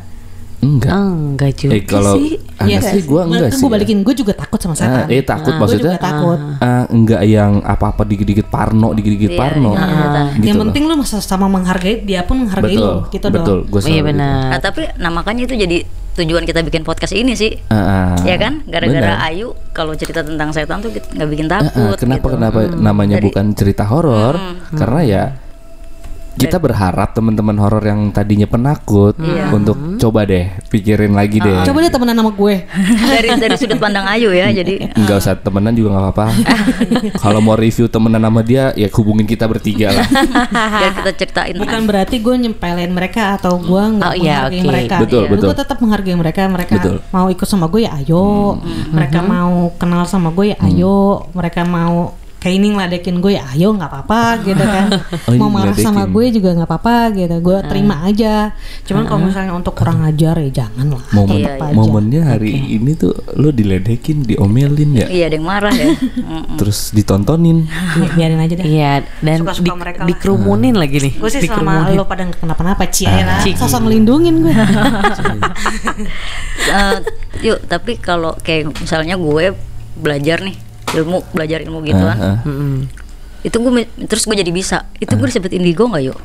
Enggak. 0.63 0.95
Enggak 0.95 1.51
juga 1.59 1.75
Eh 1.75 1.83
kalau 1.83 2.15
sih. 2.17 2.39
Anda 2.57 2.79
sih 2.81 3.03
gue 3.03 3.21
enggak 3.21 3.51
sih. 3.51 3.59
Gue 3.59 3.71
balikin, 3.75 3.99
gue 4.01 4.15
juga 4.15 4.33
takut 4.33 4.57
sama 4.57 4.73
Ah, 4.73 4.79
setan. 4.79 5.07
eh 5.11 5.21
takut 5.21 5.51
Gue 5.51 5.59
maksudnya 5.59 5.83
juga 5.91 5.99
takut. 5.99 6.39
ah, 6.61 6.85
enggak 6.87 7.23
yang 7.27 7.53
apa-apa 7.61 8.03
dikit-dikit 8.07 8.47
parno, 8.47 8.95
dikit-dikit 8.95 9.35
Iya, 9.35 9.41
parno. 9.43 9.75
iya, 9.75 10.31
Gitu 10.33 10.47
yang 10.47 10.57
loh. 10.57 10.63
penting 10.65 10.83
lu 10.87 10.95
masa 10.97 11.19
sama 11.19 11.51
menghargai, 11.51 12.01
dia 12.01 12.23
pun 12.23 12.47
menghargai 12.47 12.73
betul, 12.73 12.87
lu, 12.95 13.11
gitu 13.11 13.27
betul. 13.29 13.59
dong. 13.59 13.71
Gue 13.75 13.81
Iya 13.85 14.03
benar. 14.07 14.35
Nah, 14.49 14.61
tapi 14.63 14.81
nah 14.97 15.11
makanya 15.11 15.43
itu 15.45 15.55
jadi 15.57 15.79
tujuan 16.13 16.45
kita 16.45 16.61
bikin 16.63 16.85
podcast 16.85 17.11
ini 17.11 17.33
sih. 17.33 17.59
Ah, 17.67 18.15
ya 18.23 18.39
kan? 18.39 18.63
Gara-gara 18.63 19.19
Ayu 19.27 19.51
kalau 19.73 19.97
cerita 19.97 20.23
tentang 20.23 20.55
setan 20.55 20.79
tuh 20.79 20.93
nggak 20.93 21.27
bikin 21.27 21.51
takut. 21.51 21.97
kenapa 21.97 22.23
gitu. 22.23 22.37
kenapa 22.39 22.59
namanya 22.71 23.17
Dari- 23.19 23.27
bukan 23.27 23.47
cerita 23.53 23.83
horor? 23.83 24.39
Karena 24.71 25.01
ya 25.03 25.23
kita 26.33 26.57
berharap 26.57 27.13
teman-teman 27.13 27.57
horor 27.59 27.83
yang 27.83 28.09
tadinya 28.09 28.47
penakut 28.47 29.19
untuk 29.51 29.77
coba 29.99 30.25
deh 30.25 30.49
pikirin 30.69 31.13
lagi 31.13 31.39
deh. 31.39 31.67
Coba 31.67 31.83
deh 31.83 31.93
temenan 31.93 32.17
sama 32.17 32.33
gue. 32.33 32.55
dari 33.13 33.29
dari 33.37 33.57
sudut 33.57 33.77
pandang 33.77 34.07
Ayu 34.07 34.33
ya. 34.33 34.49
Jadi 34.49 34.93
Nggak 34.95 35.17
usah 35.19 35.35
temenan 35.37 35.75
juga 35.75 35.89
nggak 35.93 36.05
apa-apa. 36.09 36.27
Kalau 37.23 37.41
mau 37.41 37.55
review 37.55 37.87
temenan 37.87 38.23
sama 38.23 38.41
dia 38.41 38.73
ya 38.73 38.89
hubungin 38.93 39.27
kita 39.27 39.45
bertiga 39.45 39.93
lah. 39.93 40.07
biar 40.81 40.93
kita 41.03 41.11
ceritain. 41.17 41.55
Bukan 41.59 41.81
berarti 41.85 42.17
gue 42.19 42.35
nyempelin 42.39 42.93
mereka 42.93 43.37
atau 43.37 43.59
gue 43.59 43.83
nggak 43.99 44.13
Oh, 44.13 44.17
iya, 44.19 44.45
menghargai 44.45 44.61
oke. 44.61 44.69
mereka. 44.69 44.97
Betul, 45.01 45.23
betul. 45.33 45.49
Gue 45.49 45.57
tetap 45.57 45.79
menghargai 45.81 46.17
mereka. 46.17 46.41
Mereka 46.45 46.73
Betul. 46.77 46.97
mau 47.09 47.27
ikut 47.29 47.49
sama 47.49 47.67
gue 47.69 47.81
ya 47.85 47.93
ayo. 47.97 48.59
Mereka 48.93 49.19
mau 49.25 49.73
kenal 49.77 50.05
sama 50.05 50.29
gue 50.31 50.53
ya 50.53 50.59
ayo. 50.61 51.29
Mereka 51.33 51.65
mau 51.65 52.13
kayak 52.43 52.59
ini 52.59 52.75
ngeladekin 52.75 53.17
gue 53.17 53.33
ya 53.33 53.47
ayo 53.49 53.71
nggak 53.71 53.87
apa-apa 53.87 54.21
gitu 54.43 54.59
kan. 54.61 54.87
Oh, 55.23 55.31
ini 55.31 55.39
mau 55.39 55.49
marah 55.49 55.71
sama 55.73 56.03
ngeledekin. 56.03 56.11
gue 56.11 56.27
juga 56.35 56.51
nggak 56.53 56.69
apa-apa 56.69 56.95
gitu. 57.15 57.35
Gue 57.39 57.57
terima 57.65 58.03
aja. 58.03 58.35
Cuman 58.83 59.03
kalau 59.07 59.21
misalnya 59.23 59.53
untuk 59.53 59.73
kurang 59.73 60.03
ajar 60.03 60.35
ya 60.37 60.51
jangan 60.61 60.91
lah. 60.91 61.05
Momen 61.13 61.39
Iya, 61.39 61.51
iya. 61.55 61.71
momennya 61.71 62.23
hari 62.27 62.51
ini 62.73 62.93
tuh 62.93 63.15
lo 63.33 63.49
diledekin, 63.49 64.27
diomelin 64.27 64.91
ya, 64.93 65.07
Iya, 65.07 65.25
ada 65.29 65.37
yang 65.37 65.47
marah 65.47 65.71
ya. 65.71 65.95
Terus 66.59 66.91
ditontonin. 66.91 67.71
Bi- 67.95 68.13
biarin 68.13 68.37
aja 68.37 68.55
deh. 68.55 68.67
Iya 68.67 68.93
dan 69.21 69.39
Suka-suka 69.39 69.63
di- 69.65 69.79
mereka 69.79 69.99
lah. 70.03 70.09
dikerumunin 70.11 70.75
lagi 70.75 70.99
nih. 70.99 71.13
Gue 71.17 71.31
sih 71.31 71.41
selama 71.41 71.89
lo 71.89 72.05
pada 72.05 72.27
nggak 72.27 72.43
kenapa-napa 72.43 72.85
cie 72.89 73.07
ya 73.07 73.39
Cik. 73.41 73.55
sosok 73.57 73.87
ngelindungin 73.87 74.43
gue. 74.43 74.55
Eh, 76.65 76.97
yuk, 77.43 77.59
tapi 77.67 77.99
kalau 77.99 78.33
kayak 78.37 78.73
misalnya 78.75 79.15
gue 79.15 79.53
belajar 79.95 80.41
nih 80.41 80.57
ilmu, 80.95 81.19
belajar 81.33 81.59
ilmu 81.65 81.79
gituan. 81.83 82.17
Ah, 82.17 82.27
ah. 82.37 82.39
Mm-mm. 82.45 82.87
Itu 83.43 83.57
gue 83.59 83.71
terus 84.07 84.23
gue 84.25 84.37
jadi 84.37 84.53
bisa. 84.53 84.87
Itu 84.97 85.17
gue 85.17 85.27
disebut 85.27 85.51
indigo 85.53 85.89
nggak 85.89 86.05
yuk? 86.07 86.19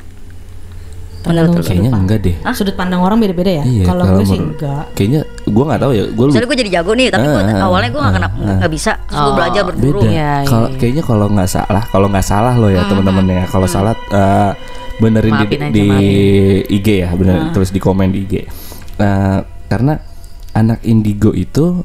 Menurut 1.26 1.60
lu? 1.60 1.62
Kayaknya 1.66 1.90
enggak 1.92 2.18
deh. 2.24 2.34
Sudut 2.54 2.72
pandang 2.78 3.02
orang 3.02 3.18
beda-beda 3.18 3.50
ya. 3.60 3.64
Iya, 3.66 3.84
kalau 3.84 4.04
gue 4.16 4.24
sih 4.24 4.38
enggak. 4.38 4.84
Kayaknya 4.94 5.20
gua 5.50 5.64
nggak 5.74 5.80
tahu 5.82 5.92
ya. 5.92 6.04
Gue 6.14 6.24
Misalnya 6.30 6.48
gue 6.48 6.58
jadi 6.62 6.70
jago 6.78 6.92
nih, 6.94 7.06
tapi 7.10 7.26
gue 7.26 7.42
Ah, 7.42 7.52
ah, 7.52 7.66
awalnya 7.68 7.90
gue 7.90 8.00
nggak 8.00 8.14
ah, 8.14 8.16
kena 8.22 8.28
ah. 8.30 8.56
nggak 8.62 8.72
bisa. 8.72 8.92
Terus 9.02 9.18
gue 9.18 9.28
Oh, 9.28 9.36
belajar 9.36 9.62
berburu. 9.66 9.98
beda. 10.00 10.08
Iya, 10.08 10.32
Kalau 10.46 10.68
iya. 10.70 10.78
kayaknya 10.78 11.02
kalau 11.04 11.26
nggak 11.28 11.50
salah, 11.50 11.82
kalau 11.90 12.06
nggak 12.08 12.26
salah 12.26 12.54
lo 12.54 12.68
ya 12.70 12.82
teman-teman 12.86 13.24
ya. 13.28 13.42
Kalau 13.50 13.66
salah 13.68 13.94
eh, 13.98 14.52
benerin 14.98 15.34
di, 15.34 15.44
aja, 15.44 15.56
di 15.74 15.82
maafin. 15.90 16.76
IG 16.78 16.88
ya, 17.02 17.08
bener 17.18 17.38
terus 17.50 17.70
di 17.74 17.80
komen 17.82 18.08
di 18.14 18.18
IG. 18.24 18.34
Nah, 19.02 19.42
karena 19.68 19.94
anak 20.54 20.80
indigo 20.86 21.34
itu 21.34 21.82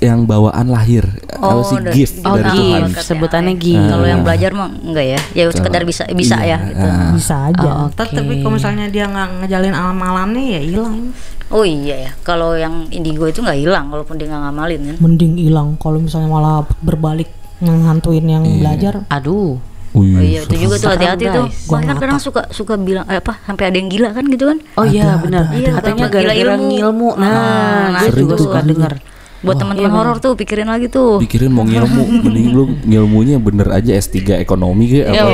yang 0.00 0.24
bawaan 0.24 0.66
lahir, 0.66 1.04
apa 1.28 1.44
Oh, 1.46 1.60
sih 1.62 1.76
da- 1.76 1.92
gift 1.92 2.20
Oh 2.22 2.32
dari 2.34 2.48
Tuhan. 2.50 2.88
gift, 2.88 3.04
sebutannya 3.04 3.54
gift. 3.54 3.84
Kalau 3.86 4.06
yang 4.06 4.20
belajar 4.20 4.50
mah 4.50 4.72
enggak 4.72 5.06
ya? 5.06 5.20
Ya 5.34 5.44
sekedar 5.48 5.84
bisa 5.84 6.08
bisa 6.10 6.36
Iya, 6.38 6.56
ya 6.56 6.58
gitu. 6.66 6.86
ah. 6.86 7.12
Bisa 7.12 7.34
aja. 7.46 7.68
Oh, 7.68 7.86
oke. 7.86 8.08
Tapi 8.08 8.32
kalau 8.40 8.56
misalnya 8.56 8.88
dia 8.88 9.04
nggak 9.04 9.44
ngejalin 9.44 9.72
alam-alamnya 9.72 10.44
ya 10.50 10.60
hilang. 10.62 11.12
Oh 11.48 11.62
iya 11.62 12.08
ya. 12.08 12.10
Kalau 12.20 12.54
yang 12.54 12.88
indigo 12.88 13.26
itu 13.26 13.38
nggak 13.38 13.58
hilang 13.58 13.86
walaupun 13.88 14.16
dia 14.16 14.26
nggak 14.26 14.42
ngamalin 14.42 14.80
kan. 14.82 14.96
Mending 14.98 15.34
hilang 15.36 15.68
kalau 15.76 15.98
misalnya 15.98 16.26
malah 16.26 16.64
berbalik 16.80 17.28
ngehantuin 17.60 18.24
yang 18.24 18.44
belajar. 18.56 19.04
Aduh. 19.06 19.60
Wih, 19.90 20.14
Oh 20.14 20.22
iya, 20.22 20.40
itu 20.40 20.54
juga 20.56 20.78
tuh 20.78 20.94
hati-hati 20.94 21.26
tuh. 21.26 21.50
kan 21.66 21.82
kadang 21.98 22.16
suka 22.16 22.46
suka 22.48 22.78
bilang 22.78 23.02
eh, 23.04 23.18
apa 23.18 23.42
sampai 23.42 23.68
ada 23.68 23.76
yang 23.76 23.90
gila 23.90 24.14
kan 24.14 24.22
gitu 24.24 24.46
kan. 24.46 24.62
Oh 24.78 24.86
iya 24.86 25.18
benar. 25.18 25.50
Iya, 25.50 25.74
Katanya 25.76 26.06
gara-gara 26.06 26.54
ilmu. 26.54 26.66
ngilmu. 26.70 27.08
Nah, 27.18 27.26
Ah, 27.26 27.98
gue 27.98 28.06
sering 28.06 28.22
juga 28.22 28.34
tuh 28.38 28.44
suka 28.46 28.58
kan. 28.62 28.96
Buat 29.40 29.56
teman-teman 29.56 29.88
horor 29.90 30.16
tuh 30.16 30.32
pikirin 30.34 30.66
lagi 30.66 30.86
tuh. 30.86 31.16
pikirin 31.18 31.48
mau 31.48 31.64
ngilmu, 31.64 32.04
mending 32.24 32.48
lu 32.50 32.64
ngilmunya 32.82 33.36
bener 33.36 33.68
aja 33.70 33.92
S3 33.94 34.36
ekonomi 34.36 34.84
kayak 34.90 35.06
apa. 35.10 35.32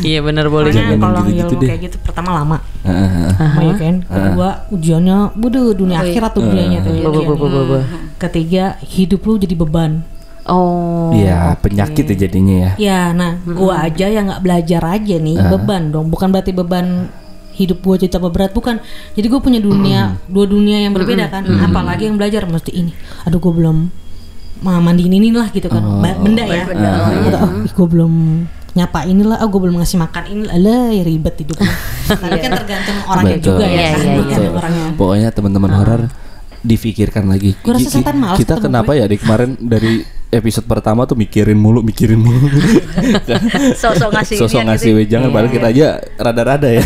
Iya 0.00 0.20
benar 0.26 0.48
boleh. 0.48 0.70
Jangan 0.70 0.80
Pokoknya 0.90 0.96
yang 0.96 1.02
kalau 1.04 1.20
gitu-gitu 1.22 1.44
ilmu 1.46 1.60
deh. 1.60 1.68
kayak 1.68 1.80
gitu 1.82 1.96
pertama 2.00 2.30
lama, 2.34 2.56
Ah, 2.80 2.90
ah, 2.90 3.30
ah. 3.36 3.60
ya 3.60 3.72
kan. 3.74 3.94
Kedua 4.00 4.48
ujiannya, 4.70 5.16
waduh 5.34 5.72
dunia 5.72 5.98
akhirat 6.00 6.30
tuh 6.32 6.42
dunianya 6.42 6.78
tuh. 6.80 6.92
Bo- 7.02 7.24
bo- 7.26 7.36
bo- 7.36 7.66
bo. 7.66 7.78
Ketiga 8.16 8.64
hidup 8.80 9.20
lu 9.22 9.36
jadi 9.36 9.52
beban. 9.54 10.00
Oh. 10.46 11.10
Iya, 11.10 11.58
penyakit 11.58 12.06
ya 12.06 12.16
jadinya 12.16 12.54
ya. 12.56 12.70
Ya, 12.78 13.00
nah, 13.10 13.34
gua 13.42 13.82
aja 13.82 14.06
yang 14.06 14.30
nggak 14.30 14.40
belajar 14.40 14.82
aja 14.88 15.16
nih 15.18 15.36
beban 15.42 15.90
dong. 15.90 16.06
Bukan 16.06 16.30
berarti 16.30 16.54
beban 16.54 17.10
hidup 17.56 17.80
gua 17.80 17.96
jadi 17.96 18.12
tambah 18.12 18.28
berat, 18.28 18.52
bukan. 18.52 18.78
Jadi 19.12 19.26
gue 19.26 19.40
punya 19.40 19.58
dunia, 19.58 20.20
dua 20.26 20.44
dunia 20.44 20.78
yang 20.78 20.92
berbeda 20.92 21.26
kan. 21.26 21.42
Apalagi 21.42 22.04
yang 22.04 22.14
belajar 22.14 22.44
mesti 22.44 22.70
ini. 22.70 22.92
Aduh, 23.24 23.36
gue 23.38 23.50
belum 23.50 23.88
ma- 24.58 24.78
mandiin 24.78 25.10
ini 25.10 25.32
lah 25.32 25.48
gitu 25.48 25.66
kan. 25.66 25.80
Ba- 25.80 26.16
benda 26.16 26.44
ya. 26.44 26.68
Atau, 26.68 27.40
oh, 27.42 27.50
gue 27.64 27.86
belum 27.88 28.12
nyapa 28.72 29.08
inilah, 29.08 29.40
oh 29.40 29.48
gue 29.48 29.60
belum 29.62 29.80
ngasih 29.80 29.96
makan 29.96 30.24
ini, 30.28 30.42
alah 30.46 30.92
ya 30.92 31.00
ribet 31.00 31.34
hidupnya. 31.34 31.72
Tapi 32.12 32.38
kan 32.38 32.50
tergantung 32.54 32.98
orangnya 33.08 33.36
Betul. 33.36 33.48
juga 33.50 33.64
ya, 33.64 33.72
Iya, 33.72 33.88
kan? 33.88 33.96
iya, 33.96 33.96
Tergantung 33.96 34.28
Betul. 34.28 34.52
orangnya. 34.54 34.86
Pokoknya 34.94 35.28
teman-teman 35.32 35.70
horor 35.72 36.02
difikirkan 36.60 37.24
lagi. 37.24 37.56
Rasa 37.58 37.78
Ki- 37.80 37.88
setan 37.90 38.16
malas 38.18 38.36
Kita 38.36 38.54
kenapa 38.58 38.92
ya 38.92 39.06
di 39.06 39.16
kemarin 39.16 39.56
dari 39.56 40.04
episode 40.34 40.66
pertama 40.66 41.06
tuh 41.06 41.14
mikirin 41.14 41.54
mulu, 41.54 41.80
mikirin 41.86 42.18
mulu. 42.18 42.50
Sosok 43.82 44.10
ngasih 44.10 44.36
Sosok 44.42 44.60
inian 44.60 44.66
ngasih 44.74 44.90
gitu. 44.90 44.98
wejangan 44.98 45.28
padahal 45.30 45.52
kita 45.54 45.66
aja 45.70 45.86
rada-rada 46.18 46.68
ya. 46.68 46.84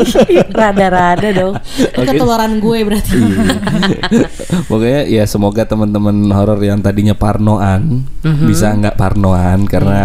Rada-rada 0.60 1.28
dong. 1.32 1.54
Itu 1.96 2.00
ketularan 2.04 2.52
gue 2.60 2.78
berarti. 2.84 3.16
Iya. 3.16 4.26
Pokoknya 4.68 5.02
ya 5.08 5.24
semoga 5.24 5.64
teman-teman 5.64 6.16
horor 6.30 6.60
yang 6.60 6.84
tadinya 6.84 7.16
parnoan 7.16 8.04
bisa 8.22 8.72
nggak 8.76 8.96
parnoan 9.00 9.64
karena 9.64 10.00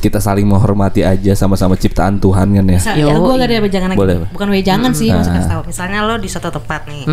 kita 0.00 0.16
saling 0.16 0.42
menghormati 0.42 1.04
aja 1.04 1.36
sama-sama 1.36 1.76
ciptaan 1.76 2.16
Tuhan 2.16 2.48
kan 2.50 2.64
ya. 2.64 2.80
Misal, 2.80 2.94
ya, 2.96 3.12
gue 3.12 3.34
gak 3.36 3.46
ada 3.46 3.54
lagi. 3.60 3.94
Boleh. 3.94 4.14
Bukan 4.32 4.48
wejangan 4.48 4.90
sih, 4.90 5.12
maksudnya 5.12 5.38
kasih 5.38 5.52
tahu. 5.52 5.62
Misalnya 5.68 5.98
lo 6.02 6.14
di 6.16 6.26
suatu 6.26 6.48
tempat 6.48 6.88
nih, 6.88 7.04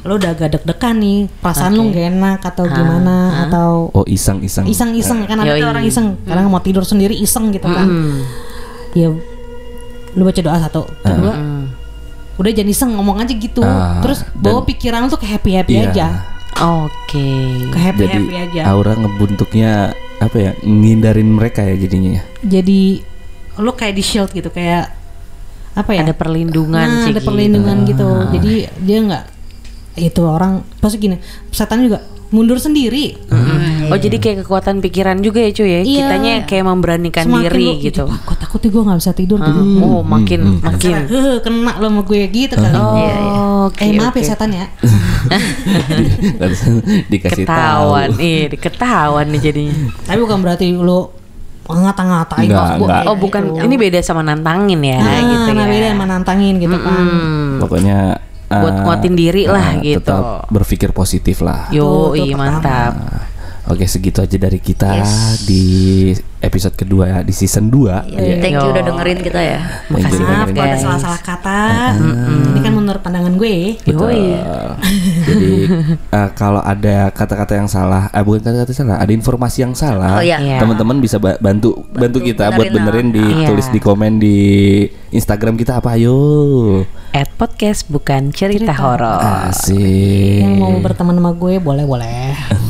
lo 0.00 0.12
udah 0.14 0.30
agak 0.30 0.48
deg-degan 0.54 0.94
nih, 0.96 1.18
perasaan 1.34 1.74
lo 1.74 1.82
gak 1.90 2.06
enak 2.08 2.38
atau 2.40 2.64
gimana 2.64 3.16
atau 3.44 3.70
Oh 3.90 4.06
iseng-iseng. 4.06 4.64
iseng-iseng 4.64 5.26
kan 5.26 5.36
ada 5.36 5.52
tuh 5.52 5.68
orang 5.68 5.84
iseng, 5.84 6.14
kadang 6.22 6.46
mau 6.46 6.62
tidur 6.62 6.82
sendiri 6.82 7.12
iseng 7.12 7.50
gitu 7.50 7.66
kan. 7.66 7.86
Ya, 8.94 9.10
lo 10.14 10.22
baca 10.22 10.40
doa 10.40 10.58
satu, 10.60 10.86
kedua, 11.02 11.34
udah 12.34 12.50
jangan 12.50 12.70
iseng 12.70 12.90
ngomong 12.94 13.18
aja 13.18 13.30
gitu. 13.30 13.58
Ah, 13.60 13.98
Terus 14.00 14.22
dan- 14.38 14.54
bawa 14.54 14.62
pikiran 14.62 15.06
tuh 15.06 15.18
ke 15.18 15.26
happy 15.26 15.50
happy 15.52 15.74
Iya. 15.74 15.90
aja, 15.90 16.06
Oke. 16.62 17.30
ke 17.72 17.78
happy 17.78 18.06
Jadi 18.06 18.18
happy 18.22 18.36
aja. 18.38 18.60
aura 18.70 18.94
ngebentuknya 18.94 19.90
apa 20.22 20.36
ya? 20.38 20.52
Ngindarin 20.62 21.30
mereka 21.34 21.66
ya 21.66 21.74
jadinya 21.74 22.20
ya. 22.20 22.22
Jadi 22.46 23.02
lo 23.58 23.74
kayak 23.74 23.94
di 23.94 24.04
shield 24.04 24.30
gitu, 24.30 24.50
kayak 24.50 24.90
apa 25.74 25.90
ya? 25.90 26.06
Ada 26.06 26.14
perlindungan 26.14 26.86
nah, 26.86 27.02
sih 27.02 27.10
ada 27.10 27.18
gitu. 27.18 27.28
perlindungan 27.30 27.76
gitu 27.82 28.08
jadi 28.30 28.52
dia 28.78 28.98
nggak 29.02 29.24
itu 29.94 30.22
orang 30.26 30.62
pasti 30.82 30.98
gini 30.98 31.18
setan 31.54 31.86
juga 31.86 32.02
mundur 32.34 32.58
sendiri 32.58 33.14
Oh 33.86 33.96
jadi 33.96 34.16
kayak 34.16 34.36
kekuatan 34.42 34.80
pikiran 34.80 35.16
juga 35.18 35.38
ya 35.38 35.50
cuy 35.50 35.66
ya. 35.66 35.80
Iya. 35.80 35.84
Kitanya 35.84 36.34
kayak 36.44 36.64
memberanikan 36.64 37.24
Semakin 37.24 37.42
diri 37.46 37.66
lo, 37.66 37.72
gitu. 37.78 38.02
"Ih, 38.06 38.18
kok 38.20 38.36
takut 38.38 38.60
gue 38.60 38.82
nggak 38.82 38.98
bisa 38.98 39.12
tidur 39.12 39.38
gitu 39.38 39.60
Oh 39.78 40.00
makin 40.00 40.40
makin. 40.58 40.94
Heh, 41.04 41.36
kena 41.40 41.72
lo 41.76 41.86
sama 41.88 42.00
gue 42.02 42.20
gitu 42.26 42.54
kan 42.54 42.72
Oh, 42.74 43.68
oke, 43.68 43.80
eh 43.80 43.92
maaf 43.92 44.10
oke. 44.10 44.18
ya 44.18 44.24
setan 44.26 44.50
ya 44.50 44.66
Dikasih 47.10 47.44
Ketahuan, 47.44 48.08
tahu. 48.12 48.20
iya 48.20 48.46
ketahuan 48.50 49.26
nih 49.30 49.40
jadinya. 49.42 49.74
tapi 50.04 50.18
bukan 50.20 50.38
berarti 50.40 50.66
lo 50.72 51.12
ngata-ngatain 51.64 52.44
Nggak, 52.46 52.60
maaf 52.60 52.76
gue 52.76 52.86
nggak. 52.86 53.02
Oh 53.08 53.16
bukan, 53.16 53.42
ini 53.64 53.74
beda 53.74 53.98
sama 54.00 54.20
nantangin 54.20 54.80
ya 54.80 55.00
nah, 55.00 55.20
gitu 55.24 55.50
nah 55.50 55.64
ya. 55.64 55.70
beda 55.70 55.86
sama 55.90 56.04
nantangin 56.06 56.54
gitu 56.58 56.76
kan 56.76 56.92
Hmm. 56.94 57.56
Pokoknya 57.58 57.98
Buat 58.44 58.70
eh, 58.70 58.80
nguatin 58.84 59.14
diri 59.16 59.42
lah 59.48 59.80
eh, 59.80 59.96
gitu. 59.96 60.04
Tetap 60.04 60.46
berpikir 60.46 60.92
positif 60.92 61.40
lah. 61.40 61.72
Yo, 61.72 62.12
iya 62.12 62.36
pertama. 62.36 63.32
Oke 63.64 63.84
segitu 63.84 64.20
aja 64.20 64.36
dari 64.36 64.58
kita 64.58 65.00
Yes. 65.00 65.40
di 65.42 65.64
episode 66.38 66.76
kedua 66.76 67.08
ya, 67.08 67.18
di 67.20 67.32
season 67.32 67.72
2 67.72 68.04
Ya, 68.06 68.36
thank 68.36 68.52
you 68.52 68.60
Yo. 68.60 68.68
udah 68.70 68.84
dengerin 68.84 69.18
kita 69.18 69.40
ya. 69.40 69.60
Makasih 69.88 70.04
Thank 70.04 70.20
you, 70.20 70.28
Maaf 70.28 70.48
kalau 70.50 70.64
ada 70.66 70.76
salah-salah 70.76 71.20
kata. 71.22 71.60
Ini 72.52 72.60
kan 72.60 72.72
menurut 72.74 73.00
pandangan 73.00 73.32
gue. 73.34 73.80
Yoi. 73.80 74.24
Jadi 75.26 75.52
eh, 75.88 76.28
kalau 76.34 76.60
ada 76.60 77.08
kata-kata 77.10 77.56
yang 77.56 77.64
salah, 77.64 78.12
eh 78.12 78.20
bukan 78.20 78.44
kata-kata 78.44 78.72
salah, 78.74 79.00
ada 79.00 79.08
informasi 79.10 79.58
yang 79.62 79.72
salah, 79.72 80.20
Oh, 80.20 80.22
iya. 80.22 80.36
Iya. 80.36 80.60
teman-teman 80.60 81.00
bisa 81.00 81.16
ba- 81.16 81.40
bantu 81.40 81.72
bantu 81.90 82.20
kita 82.20 82.52
buat 82.52 82.68
benerin, 82.68 83.08
benerin 83.08 83.08
di 83.10 83.24
Iya. 83.24 83.48
tulis 83.48 83.66
di 83.66 83.80
komen 83.80 84.12
di 84.20 84.36
Instagram 85.10 85.56
kita 85.56 85.80
apa 85.80 85.96
ayo. 85.96 86.84
At 87.10 87.32
podcast 87.32 87.88
bukan 87.88 88.28
cerita, 88.28 88.76
horor. 88.76 89.48
Asik. 89.48 90.42
Yang 90.42 90.54
mau 90.58 90.76
berteman 90.76 91.16
sama 91.16 91.32
gue 91.32 91.56
boleh-boleh. 91.56 92.36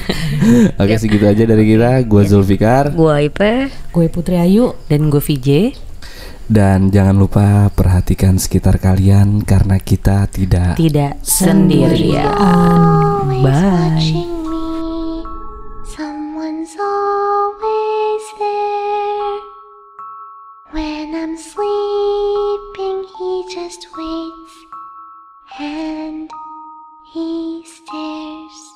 Oke, 0.80 0.94
segitu 0.96 1.24
aja 1.28 1.44
dari 1.44 1.64
kita. 1.68 2.02
Gue. 2.08 2.22
Zulfikar, 2.24 2.94
gue 2.94 3.14
Ipe, 3.28 3.68
gue 3.92 4.06
Putri 4.08 4.40
Ayu, 4.40 4.72
dan 4.88 5.12
gue 5.12 5.20
VJ. 5.20 5.76
Dan 6.52 6.92
jangan 6.92 7.16
lupa 7.16 7.70
perhatikan 7.72 8.36
sekitar 8.36 8.76
kalian 8.76 9.40
karena 9.46 9.78
kita 9.80 10.28
tidak 10.28 10.76
tidak 10.76 11.16
sendirian. 11.24 12.28
sendirian. 12.28 13.42
Bye. 13.42 14.42
When 20.72 21.14
I'm 21.14 21.36
sleeping, 21.36 23.04
he 23.18 23.44
just 23.52 23.86
waits 23.92 24.54
and 25.60 26.30
he 27.12 27.62
stares. 27.66 28.71